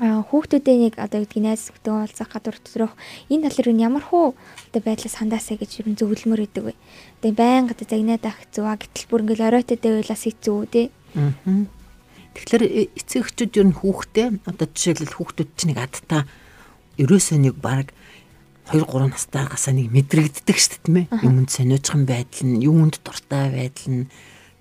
а 0.00 0.24
хүүхдүүдээ 0.24 0.76
нэг 0.88 0.94
одоо 0.96 1.20
гэдгийг 1.20 1.44
найз 1.44 1.68
нөхдөд 1.68 1.92
уулзах 1.92 2.32
гадуур 2.32 2.56
төрөх 2.64 2.92
энэ 3.28 3.52
тал 3.52 3.58
руу 3.60 3.76
ямар 3.76 4.02
хуу 4.02 4.26
одоо 4.72 4.80
байдлаас 4.82 5.20
хандаасаа 5.20 5.60
гэж 5.60 5.84
ер 5.84 5.86
нь 5.92 5.98
зөвлөмөр 6.00 6.48
өгдөг 6.48 6.64
бай. 6.64 6.76
Тэгээ 7.20 7.36
байнга 7.36 7.76
одоо 7.76 7.86
загнаад 7.86 8.24
авах 8.24 8.48
зүг 8.48 8.66
а 8.66 8.80
гэтэл 8.80 9.08
бүр 9.12 9.22
ингээл 9.22 9.48
оройтой 9.52 9.76
дэвлээс 9.76 10.24
хэцүү 10.24 10.58
тий. 10.72 10.86
Тэгэхээр 12.32 12.62
э, 12.64 12.88
эцэг 12.96 13.28
эхчүүд 13.28 13.60
ер 13.60 13.66
нь 13.68 13.76
хүүхдээ 13.76 14.28
одоо 14.48 14.66
жишээлбэл 14.72 15.16
хүүхдүүд 15.20 15.50
чинь 15.52 15.76
нэг 15.76 15.80
адтаа 15.84 16.24
ерөөсөө 16.96 17.38
нэг 17.44 17.56
баг 17.60 17.92
2 18.72 18.88
3 18.88 19.12
настайгасаа 19.12 19.74
нэг 19.76 19.92
мэдрэгддэг 19.92 20.56
шүү 20.56 20.70
дээ 20.72 20.82
тийм 20.86 20.96
ээ. 21.02 21.06
Юунд 21.28 21.50
сониучхан 21.52 22.02
байдал 22.08 22.46
нь, 22.48 22.62
юунд 22.64 22.94
дуртай 23.04 23.52
байдал 23.52 23.90
нь. 23.90 24.10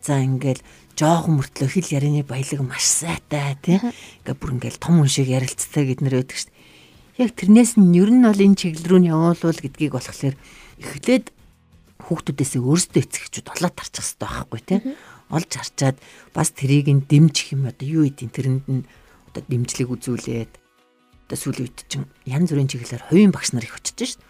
За 0.01 0.19
ингээл 0.19 0.59
жоохон 0.97 1.39
мөртлөө 1.39 1.69
хэл 1.69 1.95
ярианы 1.95 2.25
баялаг 2.27 2.59
маш 2.65 2.83
сайтай 2.83 3.55
тий. 3.61 3.77
Ингээ 3.77 4.35
бүр 4.35 4.57
ингээл 4.57 4.81
том 4.81 4.99
хүн 4.99 5.07
шиг 5.07 5.29
ярилцтай 5.29 5.85
гэд 5.85 6.01
нэр 6.03 6.17
байдаг 6.19 6.37
шүү 6.37 6.49
дээ. 6.49 6.59
Яг 7.21 7.31
тэрнээс 7.37 7.77
нь 7.77 7.95
ер 7.95 8.09
нь 8.09 8.25
бол 8.25 8.41
энэ 8.41 8.57
чиглэл 8.57 8.89
рүү 8.89 8.99
нь 8.99 9.11
явуулвал 9.13 9.61
гэдгийг 9.61 9.93
болохоор 9.93 10.35
эхлээд 10.81 11.25
хүүхдүүдээс 12.01 12.53
өөрсдөө 12.57 13.01
эцэгчүүд 13.05 13.47
олоод 13.53 13.75
тарчих 13.77 14.01
хэрэгтэй 14.01 14.25
байхгүй 14.25 14.61
тий. 14.65 14.79
Олж 15.31 15.51
харчаад 15.55 15.97
бас 16.35 16.51
тэрийг 16.51 16.91
нь 16.91 17.07
дэмжих 17.07 17.55
юм 17.55 17.71
одоо 17.71 17.87
юу 17.87 18.03
гэдэг 18.05 18.29
тэрэнд 18.35 18.65
нь 18.67 18.83
одоо 19.31 19.43
дэмжлэг 19.47 19.89
үзүүлээд 19.89 20.53
одоо 21.31 21.37
сүүлийн 21.39 21.65
үед 21.71 21.79
чинь 21.87 22.07
янз 22.27 22.51
бүрийн 22.51 22.67
чиглэлээр 22.67 23.07
хувийн 23.07 23.31
багш 23.31 23.55
нар 23.55 23.63
их 23.63 23.79
очиж 23.79 24.19
шít. 24.19 24.21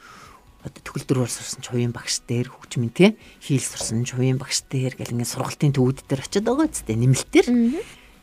Одоо 0.62 0.82
төгөл 0.86 1.06
дөрвөр 1.10 1.32
сурсан 1.34 1.66
ч 1.66 1.74
хувийн 1.74 1.90
багш 1.90 2.22
дээр 2.30 2.54
хөгжмөн 2.54 2.94
тий 2.94 3.18
хийл 3.42 3.66
сурсан 3.66 4.06
ч 4.06 4.14
хувийн 4.14 4.38
багш 4.38 4.62
дээр 4.70 4.94
гэл 4.94 5.18
ингээд 5.18 5.34
сургалтын 5.34 5.74
төвүүд 5.74 6.06
дээр 6.06 6.22
очиод 6.22 6.46
байгаа 6.46 6.70
үстэй 6.70 6.98
нэмэлтээр. 7.02 7.48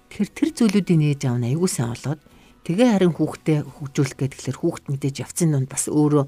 Тэгэхээр 0.06 0.30
тэр 0.30 0.50
зүйлүүдийн 0.54 1.00
нээж 1.02 1.22
аав 1.26 1.42
нь 1.42 1.48
аягүй 1.50 1.66
сайн 1.66 1.98
болоод 1.98 2.22
тэгээ 2.62 2.88
харин 2.94 3.14
хүүхдээ 3.18 3.58
хөгжүүлэх 3.66 4.18
гэхэлэр 4.22 4.58
хүүхд 4.62 4.84
мэдээж 4.86 5.16
явцын 5.26 5.50
донд 5.50 5.66
бас 5.66 5.90
өөрөө 5.90 6.24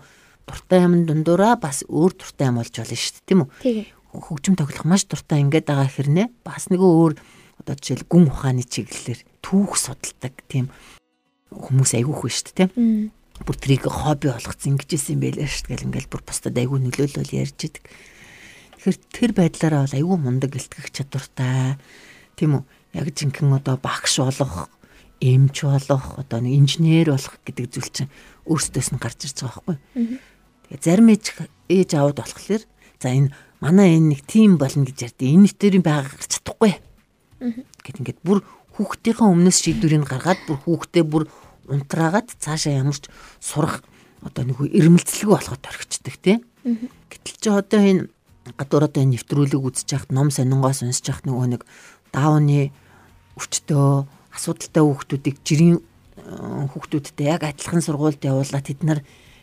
дуртай 0.51 0.83
юм 0.83 1.07
дундуура 1.07 1.55
бас 1.55 1.87
өөр 1.87 2.13
дуртай 2.19 2.51
юм 2.51 2.59
болж 2.59 2.75
болно 2.75 2.97
шүү 2.99 3.15
дээ 3.15 3.29
тийм 3.31 3.41
үү. 3.47 3.51
Хөгжим 4.11 4.59
тоглох 4.59 4.87
маш 4.87 5.07
дуртай 5.07 5.41
ингээд 5.43 5.71
байгаа 5.71 5.87
хэрнээ 5.87 6.27
бас 6.43 6.67
нөгөө 6.71 6.91
өөр 6.99 7.15
одоо 7.63 7.75
жишээл 7.79 8.11
гүн 8.11 8.27
ухааны 8.27 8.67
чиглэлээр 8.67 9.21
түүх 9.45 9.79
судалдаг 9.79 10.35
тийм 10.51 10.73
хүмүүс 11.55 11.95
айгүйх 11.99 12.27
шүү 12.27 12.55
дээ 12.55 12.71
тийм. 12.75 13.13
Бүр 13.41 13.57
трийг 13.57 13.87
хобби 13.89 14.29
болгоцсон 14.31 14.77
ингэжсэн 14.77 15.17
юм 15.17 15.23
байлаа 15.25 15.49
шүү 15.49 15.67
дээ. 15.73 15.85
Ингээл 15.87 16.13
бүр 16.13 16.23
бусдад 16.27 16.59
айгүй 16.59 16.79
нөлөөлөл 16.81 17.39
ярьж 17.41 17.59
идэг. 17.71 17.85
Тэгэхээр 18.81 18.99
тэр 19.15 19.31
байдлаараа 19.33 19.83
бол 19.87 19.97
айгүй 19.97 20.19
мундаг 20.21 20.53
илтгэх 20.57 20.93
чадвартай. 20.93 21.81
Тийм 22.37 22.61
үү? 22.61 22.63
Яг 22.97 23.09
жинхэнэ 23.17 23.57
одоо 23.61 23.77
багш 23.81 24.21
болох, 24.21 24.69
эмч 25.21 25.57
болох, 25.65 26.21
одоо 26.21 26.39
нэг 26.41 26.53
инженер 26.59 27.17
болох 27.17 27.37
гэдэг 27.45 27.67
зүйл 27.71 27.91
чинь 27.93 28.13
өөрсдөөс 28.49 28.89
нь 28.93 29.01
гарч 29.01 29.21
ирж 29.29 29.39
байгаа 29.45 29.63
байхгүй. 29.69 29.77
Тэгээ 30.69 30.85
зарим 30.85 31.09
ээж 31.13 31.25
ээж 31.69 31.91
аауд 31.97 32.19
болохоор 32.21 32.63
за 33.01 33.09
энэ 33.09 33.31
манай 33.61 33.97
энэ 33.97 34.17
нэг 34.17 34.21
тим 34.27 34.57
болно 34.57 34.85
гэж 34.89 35.13
ярьдیں۔ 35.13 35.31
Энэ 35.37 35.45
нэтэрийн 35.49 35.85
байга 35.85 36.09
гарч 36.09 36.41
чадахгүй. 36.41 36.73
Гэт 37.85 37.97
ингээд 38.01 38.21
бүр 38.25 38.45
хүүхдийнхээ 38.77 39.29
өмнөөс 39.29 39.59
шийдвэрийг 39.61 40.09
гаргаад 40.09 40.41
бүр 40.49 40.59
хүүхдээ 40.65 41.05
бүр 41.05 41.25
унтраагаад 41.69 42.29
цаашаа 42.41 42.81
ямарч 42.81 43.13
сурах 43.39 43.85
одоо 44.25 44.45
нэг 44.45 44.59
ирмэлцэлгүй 44.65 45.37
болоход 45.37 45.65
орхичдаг 45.65 46.17
тийм. 46.21 46.41
Гэтэл 47.09 47.37
чи 47.41 47.49
одоо 47.49 47.81
энэ 47.81 48.03
гадуур 48.57 48.89
одоо 48.89 49.01
энэ 49.05 49.21
нэвтрүүлэг 49.21 49.61
үзэж 49.61 49.89
яхад 49.97 50.13
ном 50.13 50.33
сонингоос 50.33 50.83
унсж 50.85 51.05
яхад 51.09 51.29
нөгөө 51.29 51.47
нэг 51.57 51.63
даавны 52.13 52.73
өвчтөө 53.37 54.09
асуудалтай 54.35 54.83
хүүхдүүдийг 54.85 55.37
жирийн 55.45 55.79
хүүхдүүдтэй 56.73 57.27
яг 57.27 57.43
адилхан 57.45 57.83
сургуульд 57.85 58.23
явуулаад 58.25 58.67
тэд 58.67 58.81
нар 58.85 59.01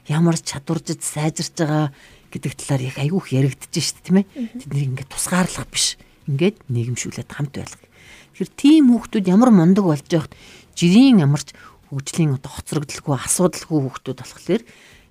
ямар 0.07 0.37
чадваржид 0.37 1.03
сайжирч 1.03 1.57
байгаа 1.57 1.91
гэдэг 2.31 2.53
талаар 2.59 2.81
яг 2.87 2.97
айгүйх 2.99 3.27
яригдэж 3.33 3.73
штэ 3.77 4.01
тийм 4.03 4.17
ээ. 4.23 4.27
Тэднийг 4.61 4.87
ингээд 4.97 5.11
тусгаарлах 5.11 5.67
биш. 5.71 5.95
Ингээд 6.27 6.57
нийгэмшүүлээд 6.67 7.29
хамт 7.31 7.55
байлгах. 7.55 7.87
Тэгэхээр 8.35 8.51
тийм 8.53 8.83
хүүхдүүд 8.91 9.25
ямар 9.31 9.51
мундаг 9.55 9.85
болж 9.87 10.05
байхад 10.05 10.33
жирийн 10.77 11.23
ямарч 11.23 11.57
хөгжлийн 11.89 12.35
одоо 12.35 12.51
хоцрогдолгүй 12.51 13.15
асуудалгүй 13.15 13.79
хүүхдүүд 13.81 14.19
болохоор 14.19 14.63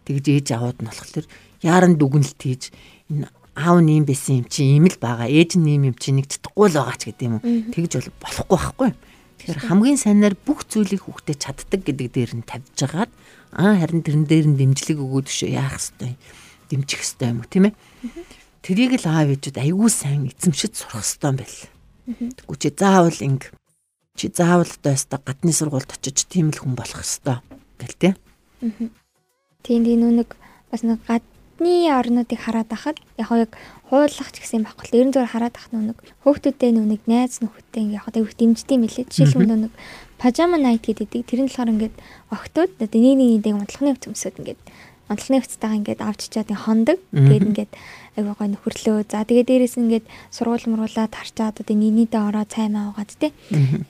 тэгж 0.07 0.25
ээж 0.31 0.49
аваад 0.53 0.79
нь 0.85 0.89
болохоор 0.93 1.27
яаран 1.65 1.95
дүгнэлт 1.97 2.39
хийж 2.39 2.63
энэ 3.11 3.27
аав 3.57 3.81
нэм 3.81 4.05
байсан 4.05 4.45
юм 4.45 4.47
чи 4.53 4.63
ийм 4.77 4.85
л 4.87 5.01
байгаа 5.01 5.27
ээж 5.33 5.57
нэм 5.57 5.89
юм 5.91 5.97
чи 5.97 6.13
нэг 6.13 6.29
чадахгүй 6.29 6.69
л 6.69 6.77
байгаа 6.77 6.97
ч 7.01 7.03
гэдэг 7.09 7.27
юм 7.27 7.41
тэгж 7.73 7.93
бол 7.97 8.11
болохгүй 8.21 8.47
байхгүй 8.53 8.91
тэгэхээр 9.41 9.61
хамгийн 9.65 9.99
сайнаар 9.99 10.35
бүх 10.37 10.69
зүйлийг 10.69 11.03
хүүхдэд 11.09 11.41
чаддаг 11.41 11.81
гэдэг 11.81 12.09
дээр 12.13 12.33
нь 12.37 12.45
тавьж 12.45 12.79
агаад 12.85 13.11
аа 13.57 13.75
харин 13.81 14.05
тэрэн 14.05 14.29
дээр 14.29 14.47
нь 14.53 14.59
дэмжлэг 14.61 15.01
өгөөд 15.01 15.27
шүү 15.33 15.57
яах 15.57 15.81
хэвтэй 15.81 16.13
дэмжих 16.71 17.01
хэвтэй 17.03 17.29
юм 17.31 17.41
уу 17.43 17.51
тийм 17.51 17.65
ээ 17.71 17.75
тэрийг 18.67 18.93
л 18.99 19.07
аав 19.07 19.29
ээжүүд 19.31 19.57
аягүй 19.63 19.91
сайн 19.91 20.27
эзэмшиж 20.31 20.73
сурах 20.75 21.07
хэвтэй 21.07 21.31
юм 21.31 21.39
байл 21.39 21.59
тэгвэл 22.07 22.63
чи 22.63 22.71
заавал 22.71 23.21
инг 23.23 23.43
чи 24.15 24.27
заавал 24.33 24.73
яста 24.85 25.19
гадны 25.19 25.53
сургуульд 25.53 25.91
очиж 25.91 26.27
тийм 26.27 26.51
л 26.51 26.59
хүн 26.59 26.75
болох 26.75 27.03
хэвээр 27.03 27.43
гэл 27.79 28.01
тээ. 28.01 28.15
Тийм 29.63 29.83
тийм 29.85 30.01
нүг 30.03 30.35
бас 30.71 30.83
нэг 30.83 31.03
гадны 31.07 31.91
орнуудыг 31.91 32.41
хараад 32.41 32.71
байхад 32.71 32.99
яг 33.19 33.31
яг 33.31 33.53
хуулах 33.91 34.31
ч 34.33 34.41
гэсэн 34.41 34.65
байхгүй 34.65 34.87
л 34.89 34.99
ерэн 34.99 35.13
зүгээр 35.15 35.33
хараад 35.35 35.57
ах 35.59 35.69
нүг 35.71 35.99
хөөхтүүдтэй 36.25 36.71
нүг 36.75 37.03
найз 37.07 37.43
нөхөдтэй 37.43 37.83
ингээ 37.87 38.03
яг 38.03 38.17
их 38.17 38.35
дэмждэм 38.39 38.81
билээ. 38.83 39.07
Жишээлбэл 39.11 39.69
нүг 39.69 39.75
пажама 40.19 40.57
найт 40.57 40.83
гэдэг 40.87 41.27
тэр 41.27 41.45
нь 41.45 41.51
болохоор 41.51 41.71
ингээд 41.75 41.95
огтуд 42.33 42.71
нэг 42.81 42.91
нэг 42.91 43.45
нэг 43.45 43.55
унтлахны 43.55 43.95
хөцөмсөд 43.95 44.41
ингээд 44.41 44.61
унтлахны 45.07 45.39
хөцтэйгээ 45.43 45.79
ингээд 45.79 46.01
авч 46.03 46.23
чаад 46.35 46.51
хондог. 46.51 46.99
Тэгээд 47.15 47.49
ингээд 47.51 47.73
айгуу 48.19 48.35
гой 48.35 48.49
нөхөрлөө. 48.51 49.07
За 49.07 49.23
тэгээ 49.23 49.47
дээрэс 49.47 49.77
нь 49.79 49.87
ингээд 49.87 50.07
сургууль 50.35 50.67
мруулаад 50.67 51.13
харчаад 51.15 51.63
одоо 51.63 51.77
нийнийдээ 51.77 52.23
ороо 52.27 52.45
цай 52.49 52.67
маагаад 52.67 53.11
тий. 53.15 53.31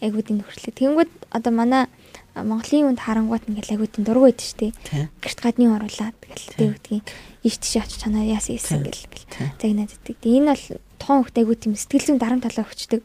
Айгуу 0.05 0.21
дий 0.21 0.37
нөхөрлөө. 0.37 0.73
Тэнгүүд 0.77 1.11
одоо 1.33 1.53
манай 1.55 1.89
Монголын 2.37 2.93
үнд 2.93 3.01
харангуут 3.01 3.49
ингээл 3.49 3.81
айгуу 3.81 3.89
тийм 3.89 4.05
дургу 4.05 4.29
байд 4.29 4.45
штэ. 4.45 4.77
Гэрт 5.25 5.41
гадны 5.41 5.73
оруулаад 5.73 6.17
тэгэл 6.21 6.53
тий 6.53 6.69
гэдгийг 6.69 7.05
иш 7.49 7.57
тийш 7.57 7.81
очиж 7.81 8.05
чанаа 8.05 8.29
яасан 8.29 8.61
ийсэн 8.61 8.85
гэл. 8.85 9.09
Загнаад 9.57 9.97
иддэг. 9.97 10.21
Энэ 10.21 10.53
бол 10.53 10.65
тухайн 11.01 11.21
хөхт 11.25 11.37
айгуу 11.41 11.57
тийм 11.57 11.73
сэтгэл 11.81 12.13
зүйн 12.13 12.21
дарамт 12.21 12.45
талаа 12.45 12.69
өгчдөг. 12.69 13.01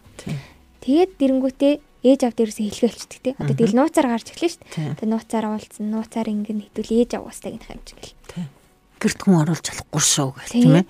Тэгээд 0.83 1.11
дэрэнгүүтээ 1.15 1.73
ээж 2.01 2.21
ав 2.25 2.33
дээрээс 2.33 2.59
хэлгэлчдэг 2.61 3.19
тий. 3.21 3.33
Одоо 3.37 3.55
тэгэл 3.55 3.77
нууцаар 3.77 4.07
гарч 4.09 4.27
эхлэв 4.33 4.51
шүү 4.57 4.65
дээ. 4.73 4.97
Тэгээ 4.97 5.11
нууцаар 5.13 5.45
уулзсан, 5.53 5.85
нууцаар 5.93 6.27
ингэн 6.33 6.59
хитүүл 6.65 6.91
ээж 6.97 7.11
аваастай 7.21 7.57
гэх 7.57 7.69
юм 7.69 7.81
чиг 7.85 7.97
гэл. 8.01 8.49
Гэрт 8.97 9.19
хүн 9.21 9.41
оруулж 9.45 9.63
чадахгүй 9.65 10.01
шүү 10.01 10.29
гэл 10.33 10.53
тийм 10.57 10.75
ээ. 10.81 10.85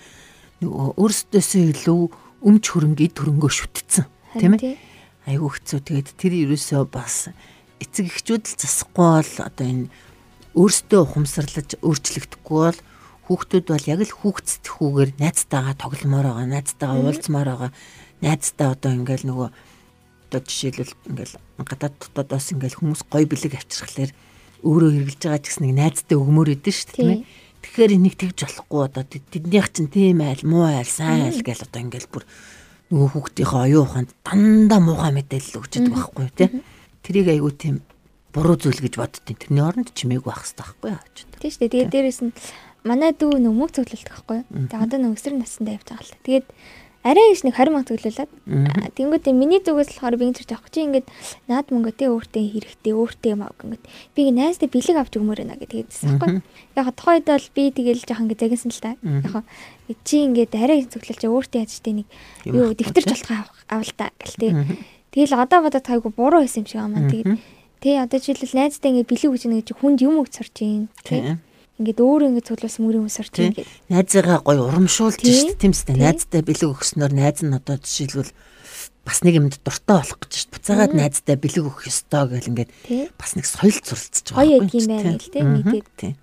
Нөгөө 0.61 0.87
өөрсдөөсөө 0.99 1.63
илүү 1.75 2.01
өмч 2.47 2.63
хөрөнгө 2.71 3.03
эд 3.05 3.15
хөрөнгөө 3.19 3.51
шүтцсэн 3.51 4.05
тийм 4.39 4.53
ээ. 4.55 4.79
айгүй 5.27 5.49
хэцүү. 5.51 5.79
Тэгээд 5.83 6.09
тэр 6.15 6.33
ерөөсөө 6.47 6.83
бас 6.89 7.29
эцэг 7.81 8.05
эхчүүд 8.07 8.43
л 8.45 8.55
засахгүй 8.61 9.09
бол 9.19 9.33
одоо 9.45 9.65
энэ 9.67 9.91
өөрсдөө 10.57 10.99
ухамсарлаж 11.01 11.69
өөрчлөгдөхгүй 11.81 12.61
бол 12.61 12.79
хүүхдүүд 13.31 13.65
бол 13.71 13.85
яг 13.87 13.99
л 14.03 14.17
хүүхдцэтгэхүүгээр 14.21 15.11
найзтайгаа 15.21 15.75
тогломоор 15.79 16.27
байгаа 16.27 16.47
найзтайгаа 16.51 16.99
уулзмаар 16.99 17.49
байгаа. 17.49 17.71
Найзтай 18.21 18.67
одоо 18.67 18.91
ингээл 18.91 19.25
нөгөө 19.31 19.49
одоо 20.31 20.41
жишээлбэл 20.47 20.95
ингээл 21.11 21.35
гадаад 21.59 21.95
дотоодоос 21.99 22.47
ингээл 22.55 22.79
хүмүүс 22.79 23.01
гой 23.11 23.27
бэлэг 23.27 23.59
авчирхлаар 23.59 24.11
өөрөө 24.63 24.89
хэрглэж 24.95 25.21
байгаа 25.27 25.41
ч 25.43 25.45
гэсэн 25.51 25.63
нэг 25.67 25.75
найзтай 25.75 26.15
өгмөр 26.15 26.55
идэв 26.55 26.71
шүү 26.71 26.87
дээ 26.87 26.95
тийм 26.95 27.11
ээ 27.11 27.21
Тэгэхээр 27.61 27.93
энийг 27.93 28.15
тэгж 28.17 28.37
болохгүй 28.41 28.81
одоо 28.89 29.03
тэднийх 29.05 29.69
чинь 29.69 29.93
тийм 29.93 30.25
айл 30.25 30.41
муу 30.49 30.65
айл 30.65 30.89
сайн 30.89 31.29
айл 31.29 31.45
гэл 31.45 31.61
одоо 31.61 31.81
ингээл 31.85 32.09
бүр 32.09 32.25
нөгөө 32.89 33.09
хүүхдийнхээ 33.13 33.61
оюун 33.69 33.85
ухаанд 33.85 34.11
дандаа 34.25 34.81
муухай 34.81 35.13
мэдээлэл 35.13 35.61
өгч 35.61 35.73
байгаа 35.77 35.93
байхгүй 35.93 36.27
тий. 36.33 36.49
Тэрийг 37.05 37.27
айгүй 37.29 37.53
тийм 37.53 37.75
буруу 38.33 38.57
зүйл 38.57 38.81
гэж 38.81 38.97
боддیں۔ 38.97 39.37
Тэрний 39.37 39.61
оронд 39.61 39.93
чимээгүй 39.93 40.25
байх 40.25 40.41
хэрэгтэй 40.41 40.65
байхгүй 40.65 40.89
яач. 40.89 41.15
Тийм 41.37 41.51
шүү 41.53 41.61
дээ. 41.61 41.69
Тэгээд 41.69 41.93
дээрэс 41.93 42.19
нь 42.25 42.33
манай 42.81 43.11
дүү 43.13 43.31
нөмөг 43.45 43.69
цоглолдог 43.77 44.09
байхгүй. 44.09 44.39
Тэгээд 44.49 44.81
одоо 44.81 44.97
нөө 45.05 45.13
өсөр 45.13 45.33
насндаа 45.37 45.77
явж 45.77 45.85
байгаа 45.85 46.01
л. 46.01 46.17
Тэгээд 46.25 46.45
арай 47.01 47.33
их 47.33 47.43
нэг 47.43 47.55
20 47.57 47.73
мянга 47.73 47.89
зөвлөлээд 47.89 48.31
тэнгууд 48.97 49.25
миний 49.33 49.61
зүгээс 49.61 49.97
болохоор 49.97 50.15
би 50.17 50.25
ингэж 50.29 50.49
авах. 50.53 50.69
Чи 50.69 50.85
ингээд 50.85 51.07
наад 51.49 51.67
мөнгө 51.73 51.93
тэ 51.97 52.13
өөртөө 52.13 52.43
хэрэгтэй 52.53 52.93
өөртөө 52.93 53.29
юм 53.33 53.41
авах 53.41 53.61
ингээд. 53.65 53.83
Би 54.13 54.21
найзтай 54.29 54.69
бэлэг 54.69 54.97
авч 55.01 55.13
өгмөр 55.17 55.39
байна 55.41 55.57
гэдэг. 55.57 55.89
Хэлсэн 55.89 56.21
байхгүй 56.21 56.41
яг 56.77 56.87
тухайд 56.93 57.25
бол 57.25 57.47
би 57.57 57.63
тэгэл 57.73 58.05
жоохон 58.05 58.25
ингээд 58.29 58.43
загинсан 58.45 58.71
л 58.71 58.83
та. 58.85 58.91
Яг 59.89 59.97
чи 60.05 60.15
ингээд 60.29 60.53
арай 60.55 60.85
их 60.85 60.93
зөвлөл 60.93 61.17
чи 61.17 61.27
өөртөө 61.27 61.59
яаж 61.65 61.73
тэ 61.81 61.91
нэг 62.01 62.07
юу 62.45 62.73
дэвтэрч 62.77 63.09
болох 63.09 63.49
авал 63.65 63.93
та 63.97 64.13
гэл 64.21 64.37
тэ 64.37 64.49
тэгэл 65.11 65.41
одоо 65.41 65.65
бодоод 65.65 65.83
тайгу 65.83 66.13
буруу 66.13 66.45
хийсэн 66.45 66.63
юм 66.63 66.69
шиг 66.69 66.81
аа. 66.85 67.09
Тэгээд 67.09 67.59
Тэ 67.81 67.97
одоо 67.97 68.21
жишээлбэл 68.21 68.61
найзтай 68.61 68.93
ингээд 68.93 69.09
бэлэг 69.09 69.31
гэж 69.33 69.43
нэг 69.49 69.73
хүнд 69.73 70.05
юм 70.05 70.21
өгч 70.21 70.37
сурч 70.37 70.61
юм. 70.61 70.85
Тэ. 71.01 71.41
Ингээд 71.81 71.97
өөр 71.97 72.21
ингээд 72.29 72.47
цуглуулсан 72.47 72.81
мөрийн 72.85 73.09
ус 73.09 73.17
юм 73.17 73.25
гэдэг. 73.33 73.65
Найзыгаа 73.89 74.39
гоё 74.45 74.69
урамшуулж 74.69 75.17
шүү 75.17 75.57
дээ 75.57 75.57
тийм 75.57 75.73
үстэй. 75.73 75.97
Найзтай 75.97 76.41
бэлэг 76.45 76.69
өгснөөр 76.77 77.13
найз 77.17 77.41
нь 77.41 77.57
одоо 77.57 77.81
жишээлбэл 77.81 78.29
бас 79.01 79.17
нэг 79.25 79.33
юмд 79.41 79.57
дуртай 79.65 79.97
болох 79.97 80.19
гэж 80.21 80.31
шүү 80.37 80.45
дээ. 80.45 80.53
Буцаагаад 80.61 80.93
найзтай 80.93 81.35
бэлэг 81.41 81.65
өгөх 81.65 81.89
ёстой 81.89 82.23
гэл 82.29 82.49
ингээд 82.53 82.69
бас 83.17 83.31
нэг 83.33 83.45
соёл 83.49 83.77
зуралцж 83.81 84.27
байгаа 84.29 84.61
юм. 84.61 84.69
Байна 84.69 85.17
гэл 85.17 85.33
тэ 85.33 85.41
мэдээд. 85.41 86.15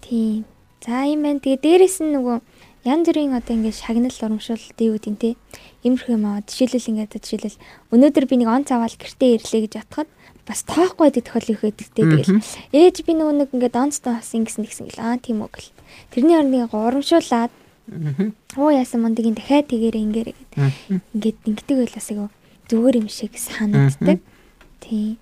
Тийм. 0.00 0.48
За 0.80 1.04
юм 1.04 1.20
байна. 1.28 1.44
Тэгээ 1.44 1.60
дээрэс 1.60 2.00
нь 2.00 2.16
нөгөө 2.16 2.36
янз 2.88 3.04
бүрийн 3.04 3.36
одоо 3.36 3.52
ингээд 3.52 3.76
шагнал 3.76 4.16
урамшуулт 4.16 4.80
юу 4.80 4.96
гэдэг 4.96 5.16
те. 5.20 5.36
Иймэрхүү 5.84 6.16
юм 6.16 6.24
аа. 6.24 6.40
Жишээлбэл 6.48 6.88
ингээд 7.04 7.20
жишээлбэл 7.20 7.60
өнөөдөр 7.92 8.24
би 8.24 8.36
нэг 8.40 8.48
он 8.48 8.64
цаваал 8.64 8.96
гэртээ 8.96 9.36
ирлээ 9.36 9.60
гэж 9.68 9.72
бодоход 9.76 10.08
бас 10.50 10.66
тоохгүй 10.66 11.06
байдаг 11.06 11.24
тохиол 11.30 11.54
их 11.54 11.62
байдаг 11.62 11.88
те. 11.94 12.02
Тэгэл 12.02 12.42
ээж 12.74 12.96
би 13.06 13.12
нөгөө 13.14 13.34
нэг 13.38 13.50
ингээд 13.54 13.78
онцтой 13.78 14.18
бас 14.18 14.34
ингэсэн 14.34 14.66
гэсэн 14.66 14.86
гэл 14.90 15.04
аа 15.06 15.16
тийм 15.22 15.46
үг 15.46 15.54
гэл. 15.54 15.70
Тэрний 16.10 16.34
орныг 16.34 16.74
урамшуулад 16.74 17.54
Оо 18.58 18.70
яасан 18.70 19.02
мандгийн 19.02 19.34
дахиад 19.34 19.66
тэгээрээ 19.66 20.04
ингээрэй 20.06 20.34
гэд. 20.34 20.52
Ингээд 21.14 21.38
ингэдэг 21.46 21.76
байлаас 21.78 22.08
айгу 22.10 22.30
зүгээр 22.70 22.98
юм 23.02 23.08
шиг 23.10 23.34
санагддаг. 23.34 24.22
Тийм. 24.78 25.18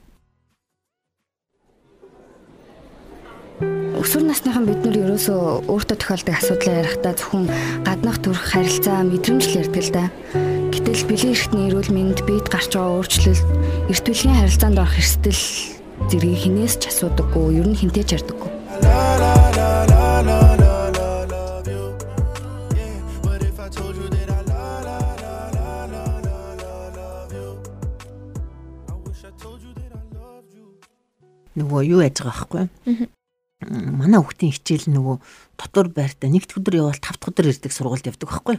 Өсвөр 3.98 4.24
насныхан 4.28 4.68
бид 4.68 4.84
нар 4.84 4.96
ерөөсөө 5.00 5.72
өөртөө 5.72 5.96
тохиолдог 5.96 6.34
асуудлаа 6.36 6.76
ярихдаа 6.84 7.14
зөвхөн 7.16 7.44
гаднах 7.88 8.20
төрх 8.20 8.42
харилцаа 8.52 9.02
мэдрэмж 9.02 9.44
л 9.48 9.58
ярьдаг 9.64 9.82
л 9.82 9.92
да. 9.96 10.04
Гэтэл 10.78 11.10
бэлэн 11.10 11.34
эрхтний 11.34 11.66
эрүүл 11.74 11.90
мэнд 11.90 12.22
биед 12.22 12.46
гарч 12.54 12.78
байгаа 12.78 13.02
өөрчлөлт 13.02 13.42
эрт 13.90 14.06
үеийн 14.14 14.38
харилцаанд 14.38 14.78
орох 14.78 14.94
эрсдэл 14.94 15.42
зэргийг 16.06 16.38
хинээс 16.38 16.78
ч 16.78 16.94
асуудаггүй, 16.94 17.58
ер 17.58 17.66
нь 17.66 17.74
хинтээ 17.74 18.06
ч 18.06 18.14
ярьдаггүй. 18.14 18.46
Нөгөө 31.58 31.80
юу 31.90 32.06
яаж 32.06 32.22
байгаа 32.22 32.38
байхгүй? 32.38 32.64
Манай 33.66 34.22
хүүхдийн 34.22 34.54
хичээл 34.54 34.94
нөгөө 34.94 35.16
дотор 35.58 35.90
байртаа 35.90 36.30
нэгд 36.30 36.54
өдөр 36.54 36.86
явбал 36.86 37.02
тавд 37.02 37.34
өдөр 37.34 37.50
ирдэг 37.50 37.74
сургуульд 37.74 38.06
явдаг 38.06 38.30
байхгүй? 38.30 38.54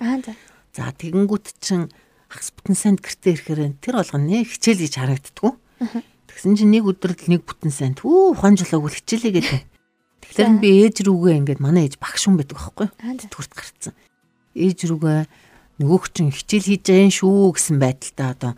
За 0.76 0.92
тэгэнгүүт 0.92 1.56
чин 1.64 1.88
хагас 2.30 2.50
бүтэн 2.54 2.78
санд 2.78 3.00
гэртээ 3.02 3.34
ирэхээр 3.36 3.62
тэр 3.82 3.96
болгоно 4.00 4.46
хичээл 4.46 4.86
гэж 4.86 4.94
харагддггүй 4.96 5.54
тэгсэн 6.30 6.56
чинь 6.56 6.72
нэг 6.72 6.88
өдөр 6.88 7.18
л 7.18 7.32
нэг 7.36 7.44
бүтэн 7.44 7.74
санд 7.74 8.00
үү 8.06 8.38
ухаанжлаагүй 8.38 8.92
хичээлээ 8.96 9.34
гэдэг. 9.34 9.62
Тэгэхээр 10.24 10.56
би 10.62 10.70
ээж 10.86 10.96
рүүгээ 11.04 11.36
ингээд 11.44 11.60
манай 11.60 11.90
ээж 11.90 12.00
багш 12.00 12.30
хүн 12.30 12.40
байдаг 12.40 12.56
байхгүй 12.56 12.88
тэтгэврт 12.96 13.54
гарцсан. 13.58 13.94
Ээж 14.56 14.80
рүүгээ 14.88 15.20
нөгөөх 15.84 16.06
чин 16.16 16.30
хичээл 16.32 16.70
хийж 16.70 16.84
байгаа 16.88 17.12
шүү 17.12 17.56
гэсэн 17.56 17.78
байдалтай 17.82 18.28
одоо 18.32 18.52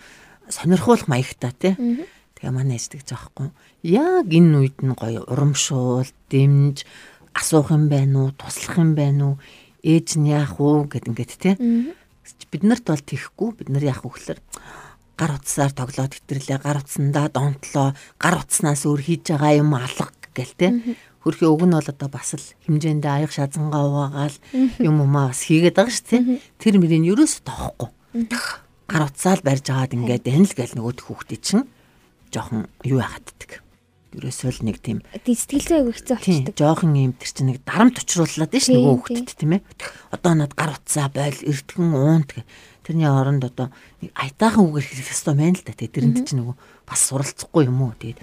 сонирхуулах 0.49 1.07
маягтай 1.07 1.53
тий. 1.57 1.73
Тэгээ 2.37 2.51
манай 2.51 2.77
ээждэг 2.77 3.05
жаахгүй. 3.05 3.49
Яг 3.85 4.27
энэ 4.29 4.57
үед 4.57 4.77
нь 4.81 4.97
гоё 4.97 5.21
урамшуул, 5.29 6.09
дэмж 6.29 6.83
асуух 7.37 7.71
юм 7.71 7.87
байна 7.87 8.27
уу, 8.27 8.35
туслах 8.35 8.77
юм 8.81 8.97
байна 8.97 9.23
уу, 9.25 9.35
ээж 9.85 10.17
нь 10.17 10.33
яах 10.33 10.57
уу 10.59 10.89
гэд 10.89 11.07
ингээд 11.07 11.33
тий. 11.37 11.55
Бид 12.51 12.63
нарт 12.63 12.85
бол 12.87 13.01
тийхгүй. 13.01 13.49
Бид 13.57 13.69
нар 13.69 13.83
яах 13.83 14.03
вэ 14.03 14.11
гэхээр 14.11 14.39
гар 15.21 15.31
утсаар 15.37 15.71
тоглоод 15.71 16.17
итэрлээ, 16.17 16.59
гар 16.65 16.81
утсандаа 16.81 17.29
донтлоо, 17.29 17.93
гар 18.17 18.35
утснаас 18.41 18.89
өөр 18.89 19.01
хийж 19.05 19.29
байгаа 19.29 19.53
юм 19.61 19.77
алга 19.77 20.09
гэл 20.33 20.55
тий. 20.57 20.97
Хөрхи 21.21 21.45
өг 21.45 21.61
нь 21.69 21.75
бол 21.77 21.85
одоо 21.85 22.09
бас 22.09 22.33
л 22.33 22.47
хэмжээндээ 22.65 23.11
аяг 23.21 23.31
шазангаа 23.31 23.85
угаагаал 23.85 24.37
юм 24.81 25.05
умаа 25.05 25.29
бас 25.29 25.45
хийгээд 25.45 25.77
байгаа 25.77 25.93
шүү 25.93 26.09
тий. 26.09 26.21
Тэр 26.57 26.81
мөрийг 26.81 27.05
юурээс 27.05 27.45
тоохгүй. 27.45 27.93
Гар 28.89 29.03
утсаал 29.05 29.45
барьж 29.45 29.69
агаад 29.69 29.93
ингээд 29.93 30.25
энэ 30.25 30.47
л 30.49 30.57
гэл 30.57 30.73
нөгөөд 30.73 30.99
хүүхдээ 31.05 31.39
чинь 31.39 31.69
жоохон 32.33 32.65
юу 32.81 32.99
яхаддаг. 33.05 33.61
Ерөөсөө 34.11 34.51
л 34.51 34.61
нэг 34.67 34.77
тийм 34.83 34.99
сэтгэлзээ 35.15 35.77
аягүй 35.79 35.95
хэцүү 35.95 36.15
болчихдог. 36.19 36.55
Жоохон 36.59 36.99
юм 36.99 37.13
тэр 37.15 37.31
чинь 37.31 37.49
нэг 37.55 37.63
дарамт 37.63 37.95
учруулад 37.95 38.51
нь 38.51 38.59
ш 38.59 38.67
нөгөө 38.75 38.95
хүүхдэд 39.07 39.39
тийм 39.39 39.55
ээ. 39.55 39.65
Одоо 40.11 40.33
над 40.35 40.51
гар 40.51 40.75
утсаа 40.75 41.07
бойл 41.07 41.39
эртгэн 41.39 41.95
уун 41.95 42.23
гэх. 42.27 42.43
Тэрний 42.83 43.07
оронд 43.07 43.47
одоо 43.47 43.71
нэг 44.03 44.11
айтаахан 44.11 44.67
үгээр 44.67 44.83
хэлэх 44.83 45.13
ёстой 45.15 45.35
байна 45.39 45.55
л 45.55 45.63
да. 45.63 45.71
Тэрэнд 45.71 46.27
чинь 46.27 46.43
нөгөө 46.43 46.55
бас 46.83 47.01
суралцахгүй 47.07 47.71
юм 47.71 47.79
уу. 47.87 47.95
Тэгээд 47.95 48.19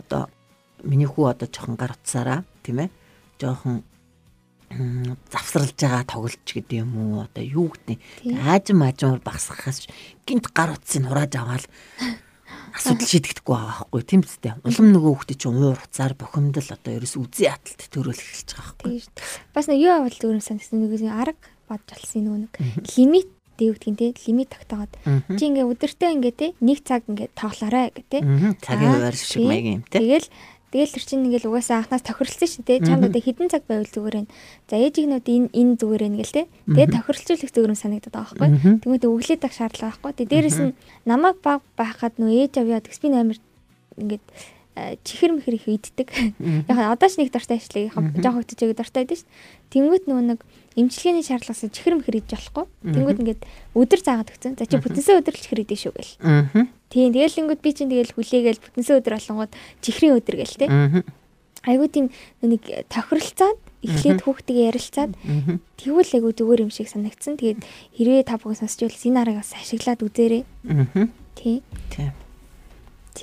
одоо 0.00 0.32
миний 0.80 1.04
хүү 1.04 1.28
одоо 1.28 1.44
жоохон 1.44 1.76
гар 1.76 1.92
утсаараа 1.92 2.40
тийм 2.64 2.88
ээ. 2.88 2.90
Жоохон 3.36 3.84
завсралж 5.28 5.76
байгаа 5.76 6.04
тоглож 6.08 6.40
гэдэг 6.40 6.80
юм 6.80 6.92
уу 6.96 7.28
одоо 7.28 7.44
юу 7.44 7.68
гэдэг 7.68 8.00
аажим 8.40 8.80
аажмаар 8.80 9.20
багсахаас 9.20 9.84
гинт 10.24 10.48
гар 10.56 10.72
утсыг 10.72 11.04
хурааж 11.04 11.32
аваад 11.36 11.64
асуудал 12.72 13.08
шийдэхдэггүй 13.08 13.54
байгаа 13.54 13.86
байхгүй. 13.92 14.02
Тийм 14.08 14.22
үстэй. 14.24 14.52
Улам 14.64 14.88
нөгөө 14.92 15.12
хүүхдээ 15.12 15.38
чинь 15.38 15.60
уур 15.60 15.78
хуцаар 15.78 16.14
бохимдол 16.16 16.68
одоо 16.72 16.92
ерөөс 16.96 17.14
үзий 17.20 17.48
аталт 17.52 17.82
төрөөл 17.92 18.18
эхэлж 18.18 18.50
байгаа 18.56 18.74
байхгүй. 18.80 19.52
Бас 19.52 19.66
нэг 19.68 19.78
юу 19.78 19.92
авал 19.92 20.18
өөр 20.24 20.40
санагдсан 20.40 20.78
нэг 20.80 20.92
арга 21.12 21.48
бодж 21.68 21.88
алсан 21.92 22.22
нөгөө 22.26 22.40
нэг 22.48 22.52
лимит 22.96 23.28
дэвгдгийн 23.60 23.96
те 23.96 24.06
лимит 24.26 24.48
тогтоогод 24.50 24.92
чи 25.36 25.44
ингээ 25.46 25.68
өдөртөө 25.68 26.10
ингээ 26.16 26.34
те 26.34 26.46
нэг 26.60 26.78
цаг 26.82 27.04
ингээ 27.06 27.30
тоглоорой 27.36 27.92
гэ 27.92 28.02
те. 28.08 28.18
Цагийн 28.64 28.92
хуваар 28.96 29.16
шиг 29.16 29.44
маягийн 29.44 29.76
юм 29.80 29.84
те. 29.86 30.00
Тэгэл 30.00 30.26
Тэгэл 30.72 30.94
тэр 30.96 31.04
чинь 31.04 31.24
ингээл 31.28 31.52
угаасаа 31.52 31.84
анхнаас 31.84 32.00
тохиролцсон 32.00 32.48
шүү 32.48 32.64
дээ. 32.64 32.80
Чамд 32.88 33.04
одоо 33.12 33.20
хідэн 33.20 33.52
цаг 33.52 33.68
байвал 33.68 33.92
зүгээр 33.92 34.16
нь. 34.24 34.32
За 34.72 34.80
ээжигнүүд 34.80 35.26
энэ 35.28 35.48
энэ 35.52 35.76
зүгээр 35.76 36.04
нь 36.08 36.16
гэл 36.16 36.32
те. 36.32 36.42
Тэгээ 36.64 36.96
тохиролцуулах 36.96 37.52
зүгээр 37.52 37.72
нь 37.76 37.82
санагдаад 37.84 38.16
байгаа 38.16 38.36
байхгүй. 38.40 38.80
Тэгмээд 38.80 39.04
өглөөд 39.04 39.44
ах 39.44 39.52
шаардлага 39.52 39.92
байхгүй. 39.92 40.12
Тэгээ 40.16 40.32
дээрэс 40.32 40.58
нь 40.64 40.72
намайг 41.04 41.36
баг 41.44 41.60
байхад 41.76 42.16
нөө 42.16 42.48
ээж 42.48 42.64
авъя 42.64 42.80
тэгс 42.80 43.04
би 43.04 43.12
амар 43.12 43.36
ингээд 44.00 44.24
чихэр 45.04 45.36
мэхэр 45.36 45.54
их 45.60 45.68
иддэг. 45.68 46.08
Яг 46.40 46.76
одоо 46.80 47.08
ч 47.08 47.20
нэг 47.20 47.28
дуртай 47.28 47.60
ажиллая. 47.60 47.92
Жохоо 47.92 48.40
хөтөжөөг 48.40 48.72
дуртай 48.72 49.04
байдаг 49.04 49.20
шүү. 49.20 49.28
Тэнгүүт 49.68 50.04
нөгөө 50.08 50.24
нэг 50.32 50.40
эмчилгээний 50.80 51.24
шаардлагаас 51.28 51.68
чихэр 51.68 52.00
мэхэр 52.00 52.24
идэж 52.24 52.32
болохгүй. 52.32 52.64
Тэнгүүт 52.96 53.20
ингээд 53.20 53.42
өдөр 53.76 54.00
заагаад 54.00 54.32
өгсөн. 54.32 54.56
За 54.56 54.64
чи 54.64 54.80
бүтэнсээ 54.80 55.20
өдөр 55.20 55.36
л 55.36 55.44
чихэр 55.44 55.60
идэж 55.68 55.80
шүү 55.84 55.92
гэл. 55.92 56.16
Тийм 56.92 57.16
тэгэл 57.16 57.40
ингүүд 57.40 57.60
би 57.64 57.70
чинь 57.72 57.88
тэгэл 57.88 58.12
хүлээгээл 58.12 58.60
бүтэнсээ 58.60 59.00
өдөр 59.00 59.16
болонгууд 59.16 59.52
чихрийн 59.80 60.16
өдөр 60.20 60.36
гэл 60.44 60.60
те. 60.60 60.68
Айгуу 61.64 61.88
тийм 61.88 62.12
нэг 62.44 62.62
тохиролцоод 62.92 63.56
эхлээд 63.80 64.20
хүүхдтэйгээ 64.28 64.68
ярилцаад 64.76 65.16
тэгвэл 65.80 66.12
айгуу 66.20 66.32
зүгээр 66.36 66.68
юм 66.68 66.72
шиг 66.74 66.92
санагдсан. 66.92 67.40
Тэгээд 67.40 67.64
хэрвээ 67.96 68.28
та 68.28 68.36
бүхэн 68.36 68.60
сонсч 68.60 68.84
байвал 68.84 69.08
энэ 69.08 69.20
аргыг 69.24 69.40
бас 69.40 69.56
ашиглаад 69.56 70.04
үзээрэй. 70.04 70.42
Тийм. 71.32 71.64
Тийм 71.96 72.12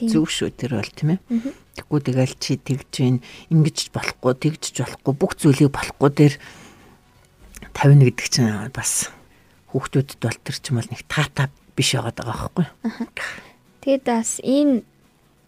Зүг 0.10 0.30
шүү 0.30 0.54
тэр 0.54 0.78
бол 0.78 0.92
тийм 0.94 1.18
ээ. 1.18 1.20
Тэггүй 1.82 2.00
тэгэл 2.06 2.36
чи 2.38 2.58
тэгж 2.62 2.90
гин 2.94 3.18
ингэж 3.50 3.90
болохгүй 3.90 4.34
тэгж 4.38 4.64
болохгүй 4.86 5.14
бүх 5.18 5.34
зүйлийг 5.34 5.74
болохгүй 5.74 6.10
дээр 6.14 6.36
50 7.74 8.06
гэдэг 8.06 8.28
чинь 8.30 8.54
бас 8.70 9.10
хүүхдүүдэд 9.74 10.22
бол 10.22 10.40
тэр 10.46 10.58
чинь 10.62 10.78
бол 10.78 10.90
нэг 10.94 11.02
таата 11.10 11.50
биш 11.74 11.98
байгаад 11.98 12.22
байгаа 12.22 12.50
байхгүй. 12.54 12.66
Тэгэд 13.82 14.04
бас 14.04 14.40
энэ 14.44 14.84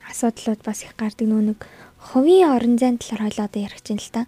асуудлууд 0.07 0.61
бас 0.63 0.83
их 0.83 0.95
гардаг 0.97 1.27
нөө 1.27 1.41
нэг 1.55 1.59
хувийн 2.01 2.49
орон 2.49 2.75
зайн 2.81 2.97
талаар 2.97 3.29
хойлоод 3.29 3.55
ярих 3.55 3.81
чинь 3.85 4.01
л 4.01 4.09
та. 4.09 4.25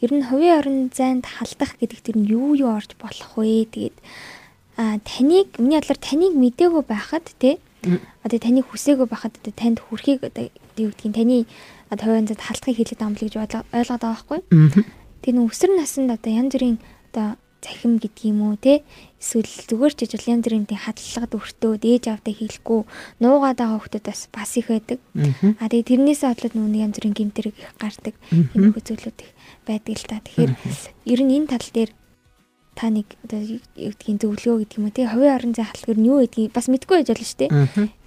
Ер 0.00 0.10
нь 0.14 0.24
хувийн 0.24 0.58
орон 0.58 0.78
зайд 0.88 1.26
халдах 1.26 1.76
гэдэг 1.76 2.00
тэр 2.00 2.16
нь 2.18 2.30
юу 2.30 2.56
юу 2.56 2.72
орж 2.72 2.96
болох 2.96 3.36
вэ? 3.36 3.68
Тэгээд 3.68 3.96
а 4.80 4.96
таныг 5.04 5.60
миний 5.60 5.76
бодлоор 5.76 6.00
таныг 6.00 6.32
мдээгүй 6.32 6.82
байхад 6.88 7.28
тий 7.36 7.60
одоо 8.24 8.38
таны 8.38 8.62
хүсээгүй 8.62 9.06
байхад 9.10 9.36
одоо 9.36 9.52
танд 9.52 9.78
хүрхийг 9.82 10.24
одоо 10.24 10.48
юу 10.78 10.94
гэдгийг 10.94 11.14
таны 11.14 11.36
хувийн 11.92 12.26
зад 12.30 12.40
халтхыг 12.40 12.78
хэлээд 12.78 13.00
байгаа 13.02 13.10
юм 13.10 13.16
л 13.18 13.24
гэж 13.26 13.34
ойлгоод 13.36 13.68
байгаа 13.68 13.98
байхгүй. 14.00 14.40
Тэр 15.22 15.34
өсвөр 15.42 15.70
наснд 15.76 16.10
одоо 16.14 16.32
янз 16.32 16.54
бүрийн 16.54 16.78
одоо 17.12 17.36
захим 17.62 18.02
гэдэг 18.02 18.26
юм 18.26 18.42
уу 18.42 18.56
те 18.58 18.82
эсвэл 19.22 19.46
зүгээр 19.70 19.94
ч 19.94 19.98
жижиг 20.10 20.26
янз 20.26 20.44
бүрийн 20.44 20.66
хадлагад 20.66 21.32
өртөө 21.38 21.72
ээж 21.78 22.04
авдаа 22.10 22.34
хийлэхгүй 22.34 22.80
нуугаад 23.22 23.58
байгаа 23.62 23.78
хүмүүс 23.78 24.02
бас 24.02 24.20
бас 24.34 24.50
их 24.58 24.66
байдаг. 24.66 24.98
А 25.62 25.70
тэгээ 25.70 25.88
тэрнээсээ 25.94 26.28
бодлоод 26.34 26.54
нүг 26.58 26.74
янз 26.74 26.96
бүрийн 26.98 27.14
гимтэрэг 27.14 27.54
их 27.54 27.70
гардаг. 27.78 28.14
Энэ 28.34 28.74
хөлзөлүүд 28.74 29.18
их 29.22 29.30
байдаг 29.62 29.94
л 29.94 30.06
та. 30.10 30.18
Тэгэхээр 30.26 30.52
ер 31.06 31.20
нь 31.22 31.34
энэ 31.38 31.50
тал 31.54 31.68
дээр 31.70 31.90
та 32.74 32.88
нэг 32.88 33.06
гэдгийг 33.28 34.18
зөвлөгөө 34.18 34.64
гэдэг 34.64 34.78
юм 34.80 34.86
уу 34.88 34.96
тий 34.96 35.06
хувийн 35.06 35.36
орон 35.36 35.52
зай 35.52 35.68
халтгэр 35.68 35.98
нь 36.00 36.08
юу 36.08 36.24
гэдгийг 36.24 36.56
бас 36.56 36.66
мэдгүй 36.72 37.04
байж 37.04 37.08
болно 37.12 37.28
шүү 37.28 37.40
дээ. 37.44 37.50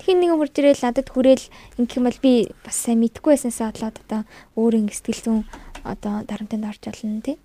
Тэгэхээр 0.02 0.20
нэгэн 0.20 0.40
хурж 0.42 0.56
ирээл 0.58 0.84
надад 0.84 1.10
хүрээл 1.14 1.46
ингэх 1.80 1.98
юм 2.02 2.06
бол 2.10 2.20
би 2.20 2.34
бас 2.66 2.76
сайн 2.76 3.00
мэдгүй 3.06 3.32
байснасаа 3.38 3.70
бодлоод 3.72 3.98
одоо 4.04 4.22
өөр 4.58 4.74
ингэ 4.82 4.98
сэтгэл 4.98 5.22
зүйн 5.22 5.42
одоо 5.86 6.26
дарамтанд 6.26 6.66
орж 6.66 6.84
олно 6.90 7.22
тий. 7.22 7.38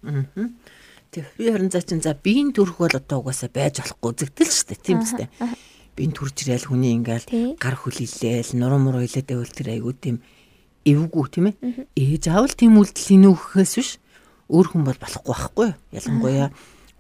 Тэг 1.11 1.27
хувийн 1.35 1.55
орон 1.59 1.70
зай 1.75 1.83
чинь 1.83 2.03
за 2.03 2.14
биеийн 2.14 2.55
төрх 2.55 2.79
бол 2.79 2.94
одоо 2.94 3.18
угаасаа 3.18 3.51
байж 3.51 3.83
болохгүй 3.83 4.14
зэгдэл 4.14 4.46
шүү 4.46 4.66
дээ 4.70 4.79
тийм 4.79 5.03
үстэй. 5.03 5.29
би 5.99 6.07
энэ 6.07 6.14
төрж 6.14 6.37
ирээл 6.46 6.70
хүний 6.70 6.94
ингээл 6.94 7.59
гар 7.59 7.75
хүлээлээл 7.75 8.55
нуруу 8.55 8.79
муруу 8.79 9.03
хилээд 9.03 9.27
байвал 9.27 9.51
тэр 9.51 9.68
айгуу 9.75 9.94
тийм 9.99 10.23
эвгүй 10.87 11.27
тийм 11.35 11.46
ээ. 11.51 11.90
Ээж 11.99 12.31
аавал 12.31 12.55
тийм 12.55 12.79
үйлдэл 12.79 13.14
инүүхээс 13.18 13.75
биш 13.75 13.90
өөр 14.46 14.66
хүн 14.70 14.83
бол 14.87 14.99
болохгүй 15.03 15.35
байхгүй 15.35 15.66
юу? 15.66 15.79
Ялангуяа 15.90 16.49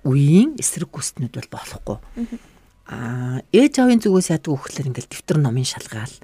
үеийн 0.02 0.58
эсрэг 0.58 0.90
гүстнүүд 0.90 1.34
бол 1.38 1.50
болохгүй. 1.54 1.96
Аа 2.90 3.46
ээж 3.54 3.74
аавын 3.78 4.02
зүгээс 4.02 4.34
яадаг 4.34 4.50
вөхлөр 4.50 4.90
ингээл 4.90 5.06
дэвтэр 5.06 5.38
номын 5.38 5.62
шалгаал, 5.62 6.14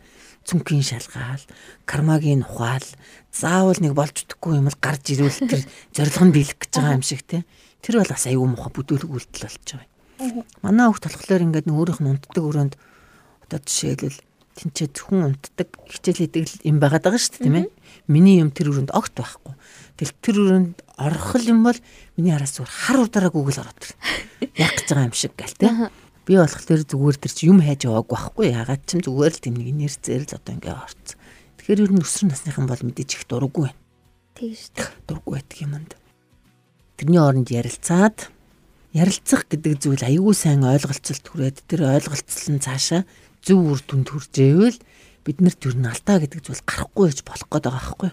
цүнхийн 0.42 0.82
шалгаал, 0.82 1.44
кармагийн 1.86 2.42
ухаал, 2.42 2.88
заавал 3.30 3.78
нэг 3.78 3.94
болж 3.94 4.26
өгөхгүй 4.26 4.58
юм 4.58 4.66
бол 4.66 4.78
гарч 4.82 5.14
ирүүл 5.14 5.38
тэр 5.46 5.62
зориг 5.94 6.18
нь 6.18 6.34
биелэх 6.34 6.58
гэж 6.58 6.72
байгаа 6.74 6.98
юм 6.98 7.06
шиг 7.06 7.22
те. 7.22 7.46
Тэр 7.86 8.02
бол 8.02 8.10
бас 8.10 8.26
аюу 8.26 8.50
муха 8.50 8.74
бүдүүлэг 8.74 9.10
үйлдэл 9.14 9.46
болж 9.46 9.62
байгаа 9.62 9.86
юм. 9.86 10.42
Манай 10.58 10.90
хөвгт 10.90 11.06
болохоор 11.06 11.46
ингээд 11.46 11.70
өөрийнх 11.70 12.02
нь 12.02 12.10
унтдаг 12.10 12.42
өрөөнд 12.42 12.74
одоо 13.46 13.58
жишээлбэл 13.62 14.18
тэнцээ 14.58 14.88
хүн 14.90 15.22
унтдаг 15.30 15.68
хичээл 15.86 16.20
хийдэг 16.26 16.66
юм 16.66 16.82
байгаад 16.82 17.06
байгаа 17.06 17.22
шүү 17.22 17.38
дээ 17.38 17.46
тийм 17.46 17.58
ээ. 17.62 17.66
Миний 18.10 18.42
юм 18.42 18.50
тэр 18.50 18.74
өрөөнд 18.74 18.90
огт 18.90 19.14
байхгүй. 19.14 19.54
Тэгэл 20.02 20.18
тэр 20.18 20.36
өрөөнд 20.42 20.76
орох 20.98 21.30
юм 21.46 21.60
бол 21.62 21.78
миний 22.18 22.34
араас 22.34 22.58
зүгээр 22.58 22.74
хар 22.74 22.98
удараа 23.06 23.30
гүгэл 23.30 23.62
ороод 23.62 23.78
тэр. 23.78 23.92
Яг 24.56 24.72
гэж 24.74 24.88
байгаа 24.90 25.06
юм 25.06 25.14
шиг 25.14 25.32
гэл 25.38 25.60
тийм. 25.60 25.76
Би 26.26 26.34
болох 26.40 26.64
тэр 26.66 26.82
зүгээр 26.82 27.16
тэр 27.22 27.32
чи 27.36 27.46
юм 27.46 27.60
хайж 27.62 27.86
яваагүй 27.86 28.16
байхгүй. 28.16 28.46
Ягаад 28.50 28.82
ч 28.82 28.90
юм 28.98 29.02
зүгээр 29.06 29.34
л 29.36 29.44
тийм 29.46 29.54
нэг 29.60 29.68
инерцээр 29.70 30.24
л 30.26 30.36
одоо 30.40 30.52
ингээ 30.58 30.74
орцсон. 30.74 31.18
Тэгэхээр 31.60 31.82
ер 31.86 31.92
нь 31.94 32.02
өсвөр 32.02 32.26
насныхан 32.32 32.66
бол 32.66 32.82
мэдээж 32.82 33.10
их 33.14 33.22
дурггүй 33.30 33.70
байна. 33.70 33.78
Дээ. 34.34 34.90
Дурггүй 35.06 35.32
байдаг 35.38 35.58
юмд. 35.60 35.92
Тэрний 36.96 37.20
оронд 37.20 37.52
ярилцаад 37.52 38.32
ярилцах 38.96 39.44
гэдэг 39.52 39.72
зүйл 39.84 40.00
аягүй 40.00 40.32
сайн 40.32 40.64
ойлголцолт 40.64 41.24
хүрээд 41.28 41.68
тэр 41.68 41.84
ойлголцол 41.84 42.48
нь 42.56 42.64
цаашаа 42.64 43.04
зөв 43.44 43.60
үр 43.76 43.80
дүнд 43.84 44.08
хүрчээвэл 44.08 44.78
бид 45.28 45.38
нарт 45.44 45.60
юу 45.68 45.76
н 45.76 45.92
алдаа 45.92 46.24
гэдэг 46.24 46.40
зүйл 46.40 46.64
гарахгүй 46.64 47.12
гэж 47.12 47.20
болох 47.28 47.48
гээд 47.52 47.64
байгаа 47.68 47.76
байхгүй. 47.76 48.10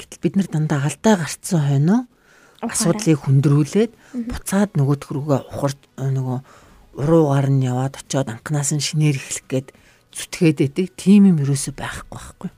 Гэтэл 0.00 0.24
бид 0.24 0.34
нар 0.40 0.48
дандаа 0.48 0.80
алдаа 0.88 1.14
гарцсан 1.20 1.60
хойно 1.60 1.96
асуудлыг 2.64 3.20
хүндрүүлээд 3.20 3.92
буцаад 4.32 4.70
нөгөөдх 4.80 5.08
рүүгээ 5.12 5.40
ухарч 5.52 5.80
нөгөө 6.00 6.38
уруугаар 7.00 7.48
нь 7.52 7.64
яваад 7.68 8.00
очиод 8.00 8.28
анханаас 8.32 8.72
нь 8.72 8.84
шинээр 8.84 9.16
эхлэх 9.20 9.46
гээд 9.48 9.68
зүтгээд 10.16 10.58
идэг 10.72 10.86
тийм 10.96 11.28
юм 11.30 11.38
ерөөсөй 11.44 11.76
байхгүй 11.76 12.16
байхгүй. 12.16 12.50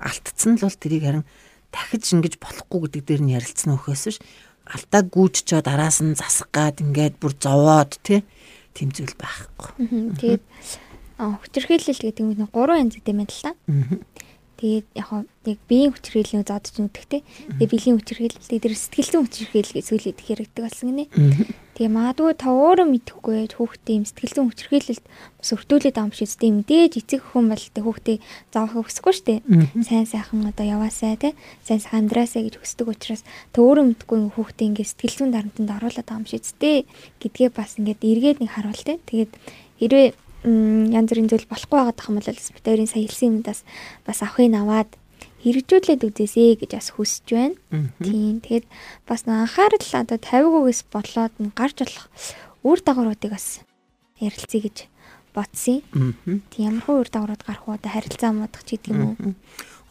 Алтцсан 0.00 0.56
л 0.58 0.64
бол 0.64 0.76
тэрийг 0.76 1.04
харин 1.04 1.24
дахиж 1.72 2.04
ингэж 2.14 2.34
болохгүй 2.38 2.78
гэдэг 2.88 3.02
дээр 3.04 3.22
нь 3.24 3.34
ярилцсан 3.34 3.78
өхөөс 3.78 4.02
биш 4.10 4.18
алдаа 4.64 5.02
гүйччоод 5.04 5.66
араас 5.68 6.00
нь 6.00 6.16
засах 6.16 6.48
гад 6.52 6.80
ингээд 6.80 7.20
бүр 7.20 7.32
зовоод 7.36 8.00
тий 8.00 8.24
тийм 8.72 8.90
зүйл 8.90 9.14
байхгүй. 9.14 9.70
Тэгээд 10.18 10.44
хүчирхийлэл 11.18 12.00
гэдэг 12.00 12.24
нь 12.24 12.48
гурван 12.50 12.88
янз 12.88 12.96
гэдэг 12.98 13.12
юм 13.14 13.22
л 13.22 13.42
та. 13.44 13.52
Тэгээд 14.58 14.86
яг 14.96 15.08
яг 15.44 15.58
биеийн 15.68 15.92
хүчирхийлэл 15.92 16.48
зодж 16.48 16.74
нүдэгтэй. 16.80 17.22
Тэгээд 17.60 17.70
биеийн 17.70 17.96
хүчирхийлэл 18.00 18.50
дээр 18.50 18.74
сэтгэл 18.74 19.10
зүйн 19.12 19.24
хүчирхийлэл 19.28 19.74
гэж 19.76 19.84
зүйл 19.84 20.10
идэх 20.10 20.26
хэрэгтэй 20.26 20.62
болсон 20.64 20.86
гинэ. 20.90 21.04
Тэгээ 21.74 21.90
магадгүй 21.90 22.34
та 22.38 22.54
өөрөө 22.54 22.86
мэдэхгүй 22.86 23.34
байж 23.34 23.52
хүүхдээ 23.58 23.94
юм 23.98 24.06
сэтгэл 24.06 24.34
зүйн 24.34 24.48
хүчирхийлэлд 24.54 25.04
бас 25.42 25.50
өртүүлээд 25.58 25.96
байгаа 25.98 26.06
юм 26.06 26.14
шиг 26.14 26.30
зү 26.30 26.46
мэдээж 26.54 26.92
эцэг 27.02 27.20
хүн 27.34 27.50
бол 27.50 27.66
тэ 27.66 27.82
хүүхдээ 27.82 28.16
заах 28.54 28.72
хүсэхгүй 28.78 29.14
штэ. 29.18 29.34
Сайн 29.82 30.06
сайхан 30.06 30.46
одоо 30.46 30.66
яваасай 30.70 31.18
те. 31.18 31.34
Сайн 31.66 31.82
сайхан 31.82 32.06
амьдраасай 32.06 32.46
гэж 32.46 32.62
хүсдэг 32.62 32.86
учраас 32.94 33.26
та 33.50 33.58
өөрөө 33.58 33.90
мэдэхгүй 33.90 34.18
хүүхдээ 34.38 34.66
ингээд 34.70 34.90
сэтгэл 34.94 35.18
зүйн 35.18 35.34
дарамтанд 35.34 35.74
оруулаад 35.74 36.06
байгаа 36.06 36.20
юм 36.22 36.30
шиг 36.30 36.46
зү 36.46 36.86
гэдгээ 37.18 37.50
бас 37.50 37.74
ингээд 37.82 38.06
эргээд 38.06 38.38
нэг 38.38 38.50
харуул 38.54 38.82
те. 38.86 39.02
Тэгээд 39.02 39.32
хэрвээ 39.82 40.08
янз 40.44 41.08
бүрийн 41.08 41.26
зүйл 41.26 41.48
болохгүй 41.48 41.78
байгаа 41.90 42.06
юм 42.06 42.16
бол 42.20 42.30
битэрийн 42.30 42.86
сая 42.86 43.02
хэлсэн 43.02 43.40
юмдаас 43.40 43.66
бас 44.04 44.22
авахыг 44.22 44.52
аваад 44.52 44.90
хэрэгжүүлээд 45.44 46.08
үзээсэй 46.08 46.56
гэж 46.56 46.70
бас 46.72 46.88
хүсэж 46.96 47.26
байна. 47.28 47.56
Тийм. 48.00 48.40
Тэгээд 48.40 48.66
бас 49.04 49.28
анхаарал 49.28 49.92
одоо 49.92 50.16
50%-ээс 50.16 50.80
болоод 50.88 51.34
нь 51.36 51.52
гарч 51.52 51.84
болох 51.84 52.08
үр 52.64 52.80
дагавруудыг 52.80 53.36
бас 53.36 53.60
ярилцъя 54.16 54.64
гэж 54.64 54.88
бодсон. 55.36 55.84
Тийм 56.48 56.64
ямар 56.64 56.82
хөө 56.88 56.96
үр 57.04 57.10
дагаврууд 57.12 57.44
гарах 57.44 57.68
уу 57.68 57.76
одоо 57.76 57.90
харилцаа 57.92 58.32
муудах 58.32 58.64
ч 58.64 58.80
гэдэг 58.80 58.88
юм 58.88 59.02
уу. 59.04 59.36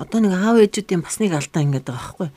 Одоо 0.01 0.19
нэг 0.25 0.33
аав 0.33 0.57
ээжүүдийн 0.57 1.05
бас 1.05 1.21
нэг 1.21 1.37
алдаа 1.37 1.61
ингээд 1.61 1.85
байгаа 1.85 2.01
байхгүй. 2.01 2.29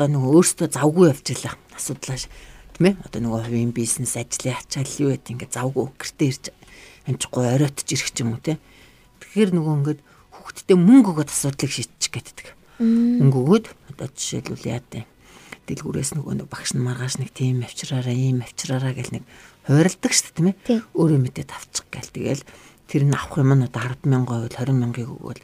Одоо 0.00 0.06
нэг 0.08 0.22
өөртөө 0.32 0.68
завгүй 0.72 1.12
явж 1.12 1.26
илаа. 1.36 1.54
Асуудлаа 1.76 2.16
тийм 2.16 2.84
ээ. 2.88 2.96
Одоо 3.04 3.20
нэг 3.20 3.32
хувийн 3.36 3.72
бизнес 3.76 4.16
ажлын 4.16 4.56
ачаал 4.56 4.94
юу 4.96 5.12
гэдэг 5.12 5.32
ингээд 5.36 5.56
завгүй 5.60 5.92
гэртээ 5.92 6.28
ирж 6.32 6.44
амжихгүй 7.04 7.44
оройтж 7.52 7.84
ирэх 7.84 8.10
ч 8.16 8.24
юм 8.24 8.32
уу 8.32 8.40
те. 8.40 8.56
Тэгэхээр 9.20 9.52
нөгөө 9.52 9.74
ингээд 9.84 10.00
хүүхдтэй 10.40 10.76
мөнгө 10.80 11.10
өгөөд 11.12 11.30
асуудлыг 11.30 11.70
шийдчих 12.10 12.50
гэдэг. 12.50 12.58
Мөнгө 12.80 13.38
өгөөд 13.38 13.66
одоо 13.94 14.08
жишээлбэл 14.10 14.66
яа 14.66 14.82
тээ. 14.82 15.04
Дэлгүүрээс 15.70 16.18
нөгөө 16.18 16.34
нэг 16.42 16.48
багш 16.50 16.74
нь 16.74 16.82
маргааш 16.82 17.22
нэг 17.22 17.30
тийм 17.30 17.62
авчраараа 17.62 18.16
ийм 18.16 18.42
авчраараа 18.42 18.92
гэл 18.96 19.14
нэг 19.20 19.24
хойролдог 19.68 20.10
шүү 20.10 20.26
дээ 20.26 20.34
тийм 20.34 20.48
ээ. 20.50 20.56
Өөрөө 20.96 21.20
мэдээд 21.20 21.50
авчих 21.54 21.86
гээл 21.92 22.10
тэгэл 22.10 22.42
тэр 22.90 23.02
нь 23.06 23.14
авах 23.14 23.38
юм 23.38 23.52
нь 23.54 23.66
одоо 23.68 23.82
100000 23.86 24.26
байвал 24.26 24.50
20000-ыг 24.50 25.08
өгөөл 25.14 25.42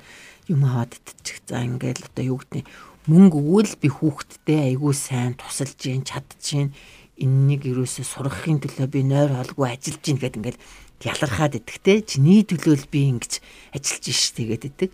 юм 0.50 0.60
аваад 0.66 0.92
идчих. 0.98 1.38
За 1.46 1.62
ингээл 1.62 2.08
одоо 2.10 2.24
юу 2.26 2.38
гэдэг 2.42 2.66
мөнгө 3.06 3.38
өгвөл 3.38 3.74
би 3.78 3.88
хүүхдтэй 3.92 4.74
айгүй 4.74 4.94
сайн 4.96 5.38
тусалж 5.38 5.78
чадж 5.78 6.42
гин 6.42 6.74
энэнийг 7.14 7.70
юусоо 7.70 8.02
сургахын 8.02 8.58
төлөө 8.58 8.88
би 8.90 9.00
нойр 9.06 9.30
холгүй 9.30 9.78
ажиллаж 9.78 10.02
гин 10.02 10.18
гэдэг 10.18 10.40
ингээл 10.42 10.64
ялархаад 11.06 11.60
идэгтэй 11.60 12.02
чиний 12.02 12.42
төлөө 12.42 12.76
л 12.82 12.90
би 12.90 13.14
ингэж 13.14 13.38
ажиллаж 13.76 14.04
иш 14.10 14.34
тэгээд 14.34 14.64
идэг. 14.74 14.90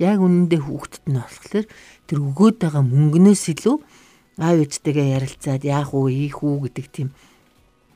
Яг 0.00 0.18
үнэндээ 0.20 0.60
хүүхдэд 0.64 1.04
нь 1.08 1.20
болохоор 1.20 1.66
тэр 2.08 2.18
өгөөд 2.18 2.56
байгаа 2.60 2.82
мөнгнөөс 2.84 3.44
илүү 3.52 3.76
аав 4.40 4.56
ээжтэйгээ 4.64 5.14
ярилцаад 5.20 5.62
яах 5.68 5.90
уу 5.92 6.08
ийх 6.08 6.40
үү 6.40 6.68
гэдэг 6.68 6.86
тийм 6.88 7.08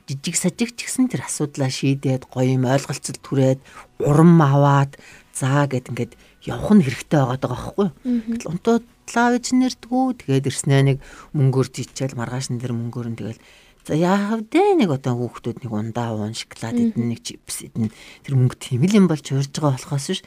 жижиг 0.05 0.35
сажиг 0.37 0.69
ч 0.77 0.85
гэсэн 0.85 1.09
тэр 1.09 1.25
асуудлаа 1.25 1.73
шийдээд 1.73 2.29
гоё 2.29 2.53
юм 2.53 2.69
ойлголцол 2.69 3.17
түрээд 3.17 3.59
урам 4.05 4.37
аваад 4.37 5.01
заа 5.33 5.65
гэд 5.65 5.89
ингээд 5.89 6.13
явах 6.45 6.71
нь 6.77 6.85
хэрэгтэй 6.85 7.17
байгаа 7.17 7.39
даа 7.41 7.51
байхгүй. 7.57 7.87
Гэтэл 8.05 8.51
унтууд 8.53 8.85
лав 8.85 9.31
ээж 9.33 9.47
нэрдгүү 9.57 10.05
тэгээд 10.21 10.49
ирснээ 10.53 10.81
нэг 10.85 10.97
мөнгөөр 11.33 11.67
жичээл 11.73 12.13
маргааш 12.13 12.53
нь 12.53 12.61
тэр 12.61 12.77
мөнгөөр 12.77 13.07
нь 13.09 13.17
тэгэл 13.17 13.41
За 13.85 13.93
яав 13.93 14.49
дээ 14.49 14.81
нэг 14.81 14.89
одоо 14.89 15.13
хүүхдүүд 15.13 15.61
нэг 15.61 15.69
ундаа 15.69 16.17
уун 16.17 16.33
шоколад 16.33 16.73
идэн 16.73 17.05
нэг 17.05 17.21
чипс 17.21 17.69
идэн 17.69 17.93
тэр 18.25 18.33
мөнгө 18.33 18.57
тийм 18.57 18.81
л 18.81 18.97
юм 18.97 19.05
болж 19.05 19.29
урьж 19.29 19.53
байгаа 19.53 19.77
болохоос 19.77 20.09
ш 20.09 20.21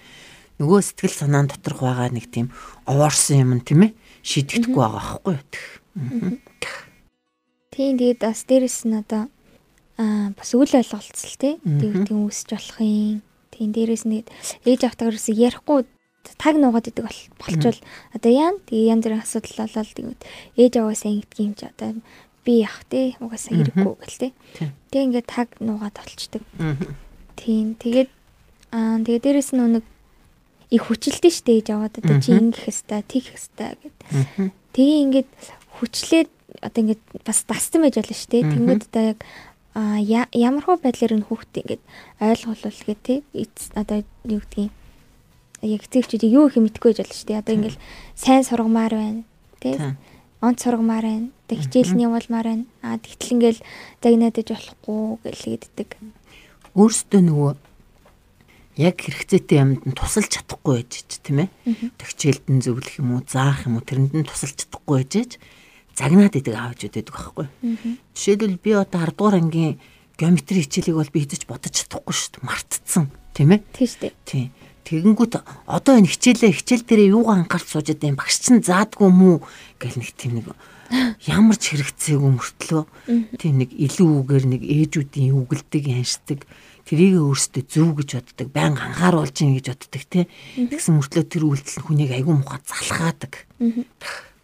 нөгөө 0.59 0.81
сэтгэл 0.83 1.15
санаан 1.15 1.47
доторх 1.49 1.81
байгаа 1.83 2.11
нэг 2.11 2.27
тийм 2.31 2.51
овоорсон 2.85 3.43
юм 3.43 3.51
тийм 3.63 3.89
ээ 3.89 3.93
шийдэгдэхгүй 4.27 4.83
байгаа 4.83 5.19
байхгүй 5.23 5.35
юу? 5.39 6.39
Тийм 7.75 7.95
тэгээд 7.99 8.21
бас 8.27 8.43
дээрэс 8.43 8.79
нь 8.91 8.99
одоо 8.99 9.31
аа 9.99 10.35
бас 10.35 10.51
үл 10.55 10.67
ойлголцол 10.67 11.35
тий. 11.39 11.63
Тэгээд 11.63 12.11
тийм 12.11 12.27
үсэж 12.27 12.49
болох 12.55 12.79
юм. 12.83 13.23
Тийм 13.55 13.71
дээрэс 13.71 14.05
нь 14.07 14.27
ээж 14.67 14.81
автаагаас 14.87 15.31
ярихгүй 15.31 15.87
таг 16.39 16.55
нуугаад 16.59 16.91
идэг 16.91 17.07
болчвол 17.39 17.81
одоо 18.13 18.31
яа 18.31 18.53
тэгээ 18.67 18.91
янз 18.93 19.03
бүрийн 19.07 19.23
асуудал 19.23 19.65
болоод 19.65 19.95
тэгээд 19.95 20.21
ээж 20.59 20.73
аваасаа 20.77 21.11
ингэдэг 21.15 21.39
юм 21.39 21.55
чи 21.55 21.65
одоо 21.67 21.91
би 22.45 22.53
явах 22.65 22.85
те 22.91 23.17
угаасаа 23.21 23.53
хэрэггүй 23.57 23.95
гэл 23.95 24.21
те. 24.23 24.29
Тэг 24.91 25.03
ингээд 25.07 25.29
таг 25.29 25.49
нуугаад 25.61 25.97
болчдөг. 25.97 26.43
Тийм. 27.37 27.77
Тэгээд 27.77 28.11
аа 28.73 28.99
тэгээ 29.05 29.23
дээрэс 29.25 29.51
нь 29.55 29.63
нэг 29.79 29.85
их 30.71 30.83
хүчилдэж 30.89 31.35
штэ 31.41 31.53
ээж 31.61 31.69
аваад 31.73 31.95
одоо 31.99 32.17
чи 32.21 32.37
ингэх 32.37 32.69
хэвээр 32.69 33.05
тийх 33.09 33.27
хэвээр 33.33 33.77
гэд. 33.81 33.99
Тэгээ 34.77 35.03
ингээд 35.05 35.31
хүчлээд 35.81 36.31
одоо 36.61 36.81
ингээд 36.85 37.03
бас 37.25 37.45
дассан 37.49 37.81
байж 37.83 37.97
болно 37.97 38.17
штэ. 38.17 38.45
Тэнгүүд 38.45 38.83
одоо 38.93 39.05
яг 39.17 39.19
а 39.79 40.01
ямар 40.03 40.65
хөө 40.65 40.83
байдлаар 40.83 41.15
нь 41.17 41.27
хүүхдээ 41.29 41.63
ингээд 41.65 41.83
ойлгуулвал 42.21 42.81
гэ 42.85 42.95
тэ 43.01 43.15
одоо 43.79 44.03
юу 44.27 44.43
гэдгийг 44.43 44.73
яг 45.63 45.83
эцэгчүүдийг 45.87 46.33
юу 46.35 46.49
их 46.51 46.59
мэдгүй 46.59 46.93
байж 46.93 46.99
болно 47.01 47.15
шүү 47.15 47.29
дээ. 47.31 47.43
Одоо 47.43 47.55
ингээл 47.55 47.79
сайн 48.19 48.43
сургамаар 48.45 48.95
байна. 48.95 49.23
Тэ 49.63 49.97
онц 50.43 50.59
сургамаар 50.63 51.07
байна. 51.07 51.29
Тэг 51.47 51.59
хичээлний 51.65 52.07
явуулмаар 52.07 52.47
байна. 52.47 52.65
Аа 52.83 52.99
тэгтэл 52.99 53.35
ингээл 53.39 53.61
загнаадаж 54.03 54.47
болохгүй 54.51 55.01
гэлээддэг. 55.25 55.91
Өөрсдөө 56.75 57.23
нөгөө 57.23 57.53
яг 58.79 58.97
хэрэгцээтэй 59.03 59.59
юмд 59.59 59.83
нь 59.83 59.99
тусалж 59.99 60.31
чадахгүй 60.39 60.87
байж 60.87 61.03
ч 61.03 61.19
тийм 61.19 61.51
ээ. 61.51 61.51
Тэг 61.99 62.07
хичээлдэн 62.15 62.63
зөвлөх 62.63 62.95
юм 63.03 63.19
уу, 63.19 63.27
заах 63.27 63.67
юм 63.67 63.77
уу 63.77 63.85
тэрэнд 63.85 64.15
нь 64.15 64.23
тусалж 64.23 64.55
чадахгүй 64.65 65.03
байж 65.03 65.37
загнаад 65.99 66.39
идэг 66.39 66.55
аавч 66.55 66.87
байгаа 66.87 67.11
байхгүй. 67.11 67.47
Жишээлбэл 68.15 68.63
би 68.63 68.71
одоо 68.79 69.03
10 69.03 69.19
дугаар 69.19 69.37
ангийн 69.43 69.83
геометри 70.15 70.63
хичээлийг 70.63 70.95
бол 70.95 71.11
би 71.11 71.27
хийж 71.27 71.43
бодож 71.51 71.75
чадахгүй 71.75 72.15
шүү 72.15 72.31
дээ. 72.39 72.47
Мартцсан 72.47 73.05
тийм 73.35 73.51
ээ. 73.59 73.61
Тийм 73.75 73.89
шүү 73.91 74.01
дээ. 74.07 74.15
Тийм. 74.23 74.47
Тэгэнгүүт 74.87 75.35
одоо 75.67 75.95
энэ 75.99 76.09
хичээлээ 76.09 76.55
хичээл 76.55 76.87
дээрээ 76.87 77.13
юугаа 77.13 77.43
анхаарч 77.43 77.67
сууж 77.75 77.93
байгаа 77.93 78.15
юм 78.15 78.19
багш 78.23 78.41
чинь 78.41 78.63
заадгүй 78.63 79.11
мүү 79.11 79.37
гэл 79.83 79.99
нэг 80.01 80.11
тийм 80.17 80.33
нэг 80.39 80.47
ямар 81.29 81.57
ч 81.61 81.77
хэрэгцээгүй 81.77 82.33
мөртлөө 82.33 82.83
тийм 83.37 83.55
нэг 83.61 83.77
илүү 83.77 84.09
үгээр 84.25 84.45
нэг 84.49 84.63
ээжүүдийн 84.65 85.37
үгэлдэг 85.37 85.85
яншдаг 85.93 86.49
тэрийг 86.89 87.21
өөрсдөө 87.21 87.65
зөв 87.69 87.89
гэж 88.01 88.11
боддог 88.17 88.49
баян 88.49 88.81
анхааруулж 88.81 89.37
ийн 89.45 89.61
гэж 89.61 89.67
боддог 89.77 90.03
те 90.09 90.25
тэгсэн 90.57 90.97
мөртлөө 90.97 91.25
тэр 91.29 91.45
үйлдэл 91.45 91.85
хүнийг 91.85 92.17
айгүй 92.17 92.33
муха 92.33 92.65
залхаадаг 92.65 93.45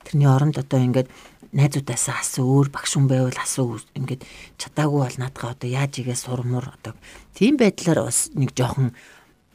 тэрний 0.05 0.29
оронд 0.29 0.61
одоо 0.61 0.85
ингээд 0.85 1.09
найзуудаасаа 1.57 2.21
асуу 2.21 2.45
өөр 2.61 2.69
багш 2.69 3.01
хүн 3.01 3.09
байвал 3.09 3.39
асуу 3.41 3.81
ингээд 3.97 4.29
чадаагүй 4.61 5.01
бол 5.09 5.19
наадгаа 5.25 5.57
одоо 5.57 5.69
яаж 5.73 5.93
игээ 6.05 6.19
сурмуур 6.21 6.69
одоо 6.69 6.93
тийм 7.33 7.57
байдлаар 7.57 8.05
бас 8.05 8.29
нэг 8.37 8.53
жоохон 8.53 8.93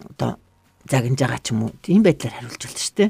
одоо 0.09 0.41
загнаж 0.89 1.19
байгаа 1.19 1.41
ч 1.43 1.53
юм 1.53 1.69
уу 1.69 1.75
тийм 1.85 2.01
байдлаар 2.01 2.33
хариулж 2.39 2.63
байна 2.65 2.79
шүү 2.81 2.95
дээ. 2.97 3.09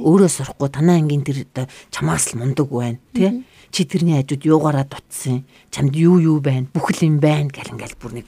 Өөрөө 0.00 0.30
сурахгүй 0.32 0.68
танаа 0.70 0.96
ангийн 0.96 1.26
тэр 1.26 1.44
одоо 1.44 1.66
чамаас 1.92 2.32
л 2.32 2.38
мундаг 2.40 2.68
байна 2.70 3.02
тий. 3.12 3.44
Чи 3.74 3.84
тэрний 3.84 4.16
хажууд 4.16 4.48
юугаараа 4.48 4.86
дутсан. 4.88 5.44
Чамд 5.74 5.92
юу 5.92 6.16
юу 6.16 6.38
байна? 6.40 6.70
Бүхэл 6.72 7.10
юм 7.10 7.18
байна 7.20 7.52
гэл 7.52 7.74
ингээл 7.74 8.00
бүр 8.00 8.22
нэг 8.22 8.26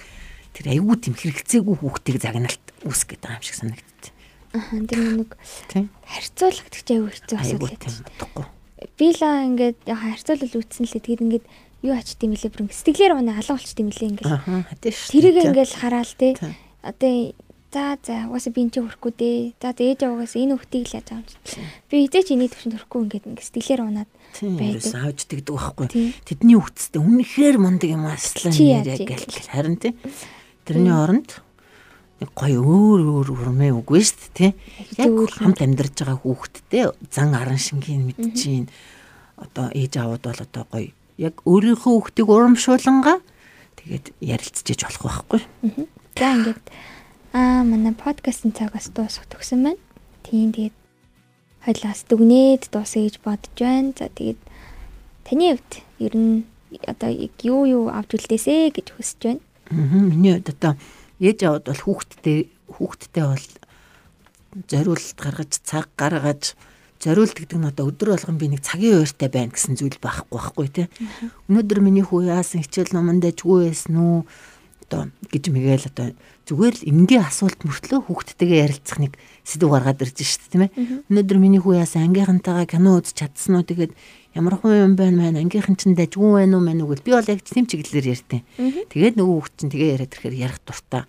тэр 0.55 0.67
айгүй 0.75 0.97
тийм 0.99 1.15
хэрэгцээгүй 1.17 1.77
хүүхдийг 1.81 2.19
загналт 2.21 2.65
үүсгэж 2.87 3.21
байгаа 3.21 3.39
юм 3.39 3.45
шиг 3.45 3.57
санагдчих. 3.59 4.15
Аа 4.51 4.83
тэр 4.87 5.01
нэг 5.21 5.31
харьцуулах 6.07 6.69
гэж 6.71 6.89
айгүй 6.91 7.11
хэцүү 7.15 7.37
асуудал 7.39 7.71
байдаг. 7.71 8.47
Би 8.97 9.09
л 9.13 9.23
ингээд 9.23 9.79
харьцуулал 9.87 10.57
үүссэн 10.59 10.85
л 10.89 10.97
тэгээд 10.97 11.25
ингээд 11.25 11.47
юу 11.87 11.95
ачт 11.95 12.21
юм 12.21 12.35
лээ 12.35 12.51
бүр 12.51 12.69
сэтгэлээр 12.69 13.15
унаа 13.17 13.39
алга 13.41 13.57
болчт 13.57 13.79
юм 13.79 13.91
лээ 13.93 14.11
ингээд. 14.17 14.29
Аа 14.29 14.67
тийм 14.81 14.95
шүү. 14.95 15.13
Тэрийг 15.15 15.37
ингээд 15.55 15.73
хараал 15.77 16.15
те. 16.19 16.37
Одоо 16.81 17.33
За 17.71 17.97
за 18.03 18.27
угаасаа 18.27 18.51
би 18.51 18.67
энэ 18.67 18.75
ч 18.75 18.83
хөрөхгүй 18.83 19.13
дээ. 19.15 19.39
За 19.63 19.71
ээж 19.71 20.03
аваагаас 20.03 20.35
энэ 20.35 20.59
хүүхдийг 20.59 20.91
л 20.91 20.97
яаж 20.99 21.31
чи. 21.47 21.63
Би 21.87 22.03
хизээч 22.03 22.35
эний 22.35 22.51
төвшөнд 22.51 22.75
хөрөхгүй 22.75 23.01
ингээд 23.07 23.27
ингээд 23.31 23.47
сэтгэлээр 23.47 23.83
унаад 23.87 24.11
байдаг. 24.59 24.91
Аавч 24.91 25.21
тэгдэг 25.31 25.55
байхгүй. 25.55 25.87
Тэдний 26.27 26.59
хүүхдтэй 26.59 26.99
үнэхээр 26.99 27.57
мундаг 27.63 27.91
юм 27.95 28.11
аслаа 28.11 28.51
нэрээ 28.51 29.07
гэл 29.07 29.47
харин 29.55 29.79
тий. 29.79 29.95
Тэрний 30.65 30.95
оронд 30.95 31.41
нэг 32.21 32.31
гоё 32.37 32.61
өөр 32.61 33.01
өөр 33.01 33.29
урмээ 33.33 33.73
үгүй 33.81 34.03
шүү 34.05 34.19
дээ 34.21 34.35
тий. 34.37 34.51
Яг 35.01 35.17
хамт 35.33 35.61
амьдарч 35.65 35.97
байгаа 36.05 36.21
хүүхдтэй 36.21 36.85
зан 37.09 37.33
аран 37.33 37.61
шингийн 37.61 38.05
мэдчихээн. 38.09 38.69
Одоо 39.41 39.73
ээж 39.73 39.93
аавууд 39.97 40.25
бол 40.25 40.41
одоо 40.45 40.65
гоё 40.69 40.93
яг 41.17 41.35
өөрийнхөө 41.49 41.93
хүүхдийг 41.97 42.29
урамшуулангаа 42.29 43.19
тэгээд 43.81 44.07
ярилцчихэж 44.21 44.81
болох 44.85 45.25
байхгүй. 45.29 45.41
За 46.21 46.29
ингээд 46.37 46.65
Аа 47.33 47.63
манай 47.63 47.95
подкастын 47.95 48.51
цагаас 48.51 48.91
дуусах 48.91 49.23
төгсөн 49.31 49.63
байна. 49.63 49.83
Тийм 50.27 50.51
тэгээд 50.51 50.75
хойлоос 51.63 52.01
дүгнээд 52.11 52.67
дуусах 52.75 53.07
гэж 53.07 53.17
бодож 53.23 53.55
байна. 53.55 53.95
За 53.95 54.11
тэгээд 54.11 54.41
таны 55.23 55.55
хувьд 55.55 55.73
ер 56.03 56.15
нь 56.19 56.43
одоо 56.91 57.11
юу 57.47 57.63
юу 57.71 57.85
авч 57.87 58.19
үлдээсэ 58.19 58.75
гэж 58.75 58.99
хүсэж 58.99 59.21
байна. 59.23 59.43
Миний 59.71 60.35
хувьд 60.39 60.51
одоо 60.55 60.73
ээж 61.23 61.39
аваад 61.47 61.67
бол 61.71 61.83
хүүхдтэй 61.87 62.39
хүүхдтэй 62.75 63.25
бол 63.25 63.47
зориулт 64.67 65.17
гаргаж 65.17 65.53
цаг 65.63 65.87
гаргаж 65.95 66.59
зориулт 67.01 67.37
гэдэг 67.39 67.59
нь 67.59 67.71
одоо 67.71 67.89
өдөр 67.89 68.19
болгон 68.19 68.37
би 68.37 68.51
нэг 68.51 68.61
цагийн 68.67 69.01
ууртай 69.01 69.31
байна 69.31 69.55
гэсэн 69.55 69.79
зүйл 69.79 69.97
байхгүй 70.03 70.37
байхгүй 70.37 70.69
тий. 70.69 70.87
Өнөөдөр 71.49 71.81
миний 71.81 72.05
хүү 72.05 72.29
яасан 72.29 72.61
хичээл 72.67 72.93
номонд 72.93 73.25
дэжгүй 73.25 73.71
байсан 73.71 73.95
уу? 73.97 74.27
одоо 74.91 75.07
гэж 75.31 75.45
мэгэл 75.55 75.87
одоо 75.87 76.07
зүгээр 76.51 76.75
л 76.83 76.89
энгийн 76.91 77.23
асуулт 77.23 77.63
мөртлөө 77.63 78.11
хүүхдтэйгээ 78.11 78.63
ярилцах 78.67 78.99
нэг 78.99 79.15
сэдв 79.47 79.71
гаргаад 79.71 80.03
ирж 80.03 80.19
шít 80.19 80.51
тийм 80.51 80.67
ээ. 80.67 81.07
Өнөөдөр 81.07 81.39
миний 81.39 81.63
хүү 81.63 81.79
яасан 81.79 82.11
ангийнхантайгаа 82.11 82.67
кино 82.67 82.99
үзэж 82.99 83.15
чадсан 83.23 83.63
уу 83.63 83.65
тэгээд 83.65 83.95
ямар 84.35 84.55
хүн 84.59 84.93
юм 84.93 84.95
байна 84.95 85.31
маань 85.31 85.41
ангийнхан 85.43 85.77
чинь 85.77 85.99
дажгүй 85.99 86.47
байна 86.47 86.59
уу 86.59 86.65
мань 86.65 86.83
үгэл 86.83 87.03
би 87.03 87.11
бол 87.15 87.27
яг 87.27 87.43
тийм 87.43 87.67
чиглэлээр 87.67 88.13
ярьтیں۔ 88.15 88.43
Тэгээд 88.91 89.19
нөгөө 89.19 89.35
хүүхд 89.41 89.55
чинь 89.59 89.73
тэгээ 89.75 89.93
яриад 89.99 90.13
ирэхээр 90.15 90.37
ярих 90.39 90.61
дуртай. 90.63 91.03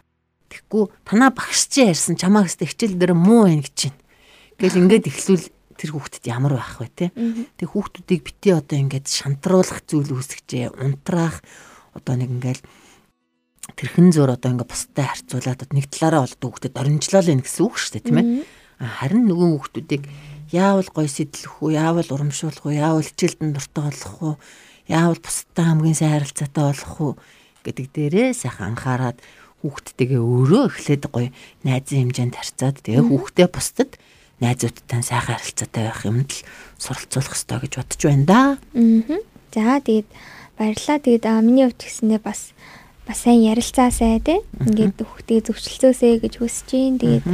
Тэгэхгүй 0.49 0.83
танаа 1.05 1.31
багш 1.31 1.69
чи 1.69 1.85
ярьсан 1.85 2.17
чамаа 2.17 2.43
гэстэй 2.49 2.67
хичээл 2.67 2.97
дээр 2.97 3.13
муу 3.13 3.45
байна 3.45 3.61
гэж 3.61 3.75
чинь. 3.77 3.97
Гэл 4.57 4.81
ингээд 4.83 5.07
ихлүүл 5.07 5.45
тэр 5.79 5.91
хүүхдэд 5.95 6.25
ямар 6.27 6.57
байх 6.57 6.77
вэ 6.81 6.89
те. 6.91 7.05
Тэг 7.57 7.67
хүүхдүүдийг 7.71 8.21
бити 8.21 8.49
одоо 8.53 8.77
ингээд 8.77 9.07
шантруулах 9.07 9.81
зүйл 9.87 10.11
үүсгэжээ. 10.11 10.77
Унтраах 10.77 11.41
одоо 11.97 12.13
нэг 12.19 12.29
ингээд 12.29 12.61
тэрхэн 13.77 14.11
зөөр 14.13 14.35
одоо 14.37 14.49
ингээ 14.53 14.69
бустай 14.69 15.05
харьцуулаад 15.07 15.71
нэг 15.73 15.85
талаараа 15.89 16.27
бол 16.27 16.37
хүүхдэд 16.51 16.77
оримжлол 16.77 17.31
юм 17.31 17.41
гэсэн 17.41 17.63
үг 17.65 17.75
шүү 17.77 17.91
дээ 17.97 18.05
тийм 18.05 18.19
ээ. 18.19 18.27
Харин 18.81 19.25
нөгөө 19.29 19.47
хүүхдүүдийг 19.57 20.03
яавал 20.51 20.89
гой 20.93 21.07
сэтлэх 21.07 21.63
үү, 21.63 21.79
яавал 21.79 22.07
урамшуулах 22.11 22.63
уу, 22.63 22.75
яавал 22.75 23.03
хичээлдэн 23.03 23.51
дуртай 23.55 23.83
болох 23.87 24.15
уу, 24.21 24.35
яавал 24.87 25.19
бусдаа 25.19 25.65
хамгийн 25.71 25.97
сайн 25.97 26.13
харилцаатай 26.19 26.63
болох 26.69 26.95
уу 27.01 27.13
гэдэг 27.63 27.87
дээрээ 27.95 28.29
сайхан 28.35 28.75
анхаарад 28.75 29.17
хүүхдтэйгээ 29.63 30.21
өөрөө 30.21 30.63
эхлээд 30.67 31.03
гоё 31.13 31.29
найзын 31.63 32.11
хэмжээнд 32.11 32.35
харьцаад 32.35 32.77
тэгээ 32.81 33.03
хүүхдээ 33.05 33.47
бусдад 33.47 33.91
найзуудтай 34.41 35.01
сайхан 35.05 35.37
харилцаатай 35.37 35.83
байх 35.85 36.01
юмд 36.09 36.29
л 36.33 36.43
суралцуулах 36.81 37.37
хэрэгтэй 37.37 37.59
гэж 37.61 37.73
бодож 37.77 38.01
байна 38.01 38.25
да. 38.25 38.41
Аа. 38.73 39.19
За 39.53 39.77
тэгээд 39.77 40.09
баярлалаа. 40.57 40.99
Тэгээд 40.99 41.25
миний 41.45 41.65
хувьд 41.69 41.81
гэсэндээ 41.81 42.21
бас 42.21 42.57
бас 43.05 43.17
сайн 43.21 43.45
ярилцаасай 43.45 44.21
тий. 44.21 44.39
Ингээд 44.57 44.97
хүүхдээ 45.01 45.39
зөвчлөлцөөсэй 45.45 46.13
гэж 46.25 46.33
хүсэж 46.37 46.69
байна. 46.73 46.97
Тэгээд 47.01 47.25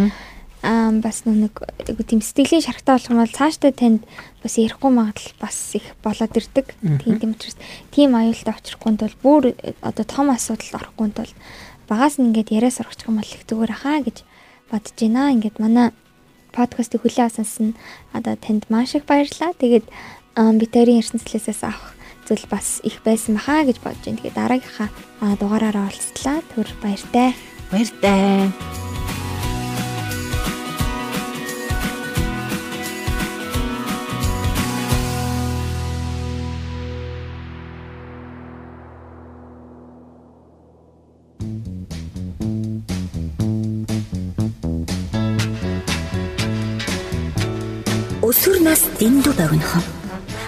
аа 0.68 0.92
бас 1.00 1.24
нэг 1.24 1.56
тийм 2.04 2.20
сэтгэлийн 2.20 2.66
шарахтай 2.68 3.00
болох 3.00 3.08
юм 3.08 3.24
бол 3.24 3.40
цаашдаа 3.40 3.72
танд 3.72 4.04
бас 4.44 4.60
ярихгүй 4.60 4.92
магадлал 4.92 5.36
бас 5.40 5.56
их 5.80 5.96
болоод 6.04 6.36
ирдэг. 6.36 6.76
Тийм 6.84 7.16
тийм 7.24 7.32
учраас 7.40 7.56
тийм 7.96 8.12
аюултай 8.20 8.52
очихгүй 8.52 9.00
тул 9.00 9.16
бүр 9.24 9.56
одоо 9.80 10.04
том 10.04 10.28
асуудалд 10.28 10.76
орохгүй 10.76 11.08
тул 11.16 11.32
багаас 11.88 12.20
нь 12.20 12.28
ингээд 12.28 12.52
яриа 12.52 12.72
сурах 12.72 13.00
юм 13.08 13.24
бол 13.24 13.32
их 13.32 13.48
зүгээр 13.48 13.72
ахаа 13.72 14.04
гэж 14.04 14.28
бодож 14.68 14.96
байна. 15.00 15.32
Ингээд 15.32 15.58
манай 15.64 15.96
подкастыг 16.52 17.02
хүлээн 17.02 17.32
авсанс 17.32 17.56
нь 17.64 17.78
одоо 18.12 18.36
танд 18.36 18.68
маш 18.68 18.92
их 19.00 19.08
баярлалаа. 19.08 19.56
Тэгээд 19.56 19.88
битэрийн 20.36 21.00
ертөнцлөөсөөс 21.00 21.62
авах 21.64 21.96
зүйл 22.28 22.46
бас 22.52 22.84
их 22.84 23.00
байсан 23.08 23.40
баха 23.40 23.64
гэж 23.64 23.80
бодож 23.80 24.04
байна. 24.04 24.20
Тэгээд 24.20 24.36
дараагийнхаа 24.36 24.90
дугаараараа 25.40 25.88
олцлаа. 25.88 26.44
Түр 26.52 26.68
баяртай. 26.84 27.32
Баяртай. 27.72 28.52
Дэндүү 48.98 49.34
богинохон 49.38 49.84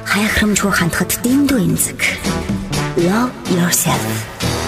хаяхрамжгүй 0.10 0.72
хандхад 0.74 1.20
дэндүү 1.22 1.60
эмзэг. 1.70 2.02
Love 2.98 3.34
yourself. 3.54 4.59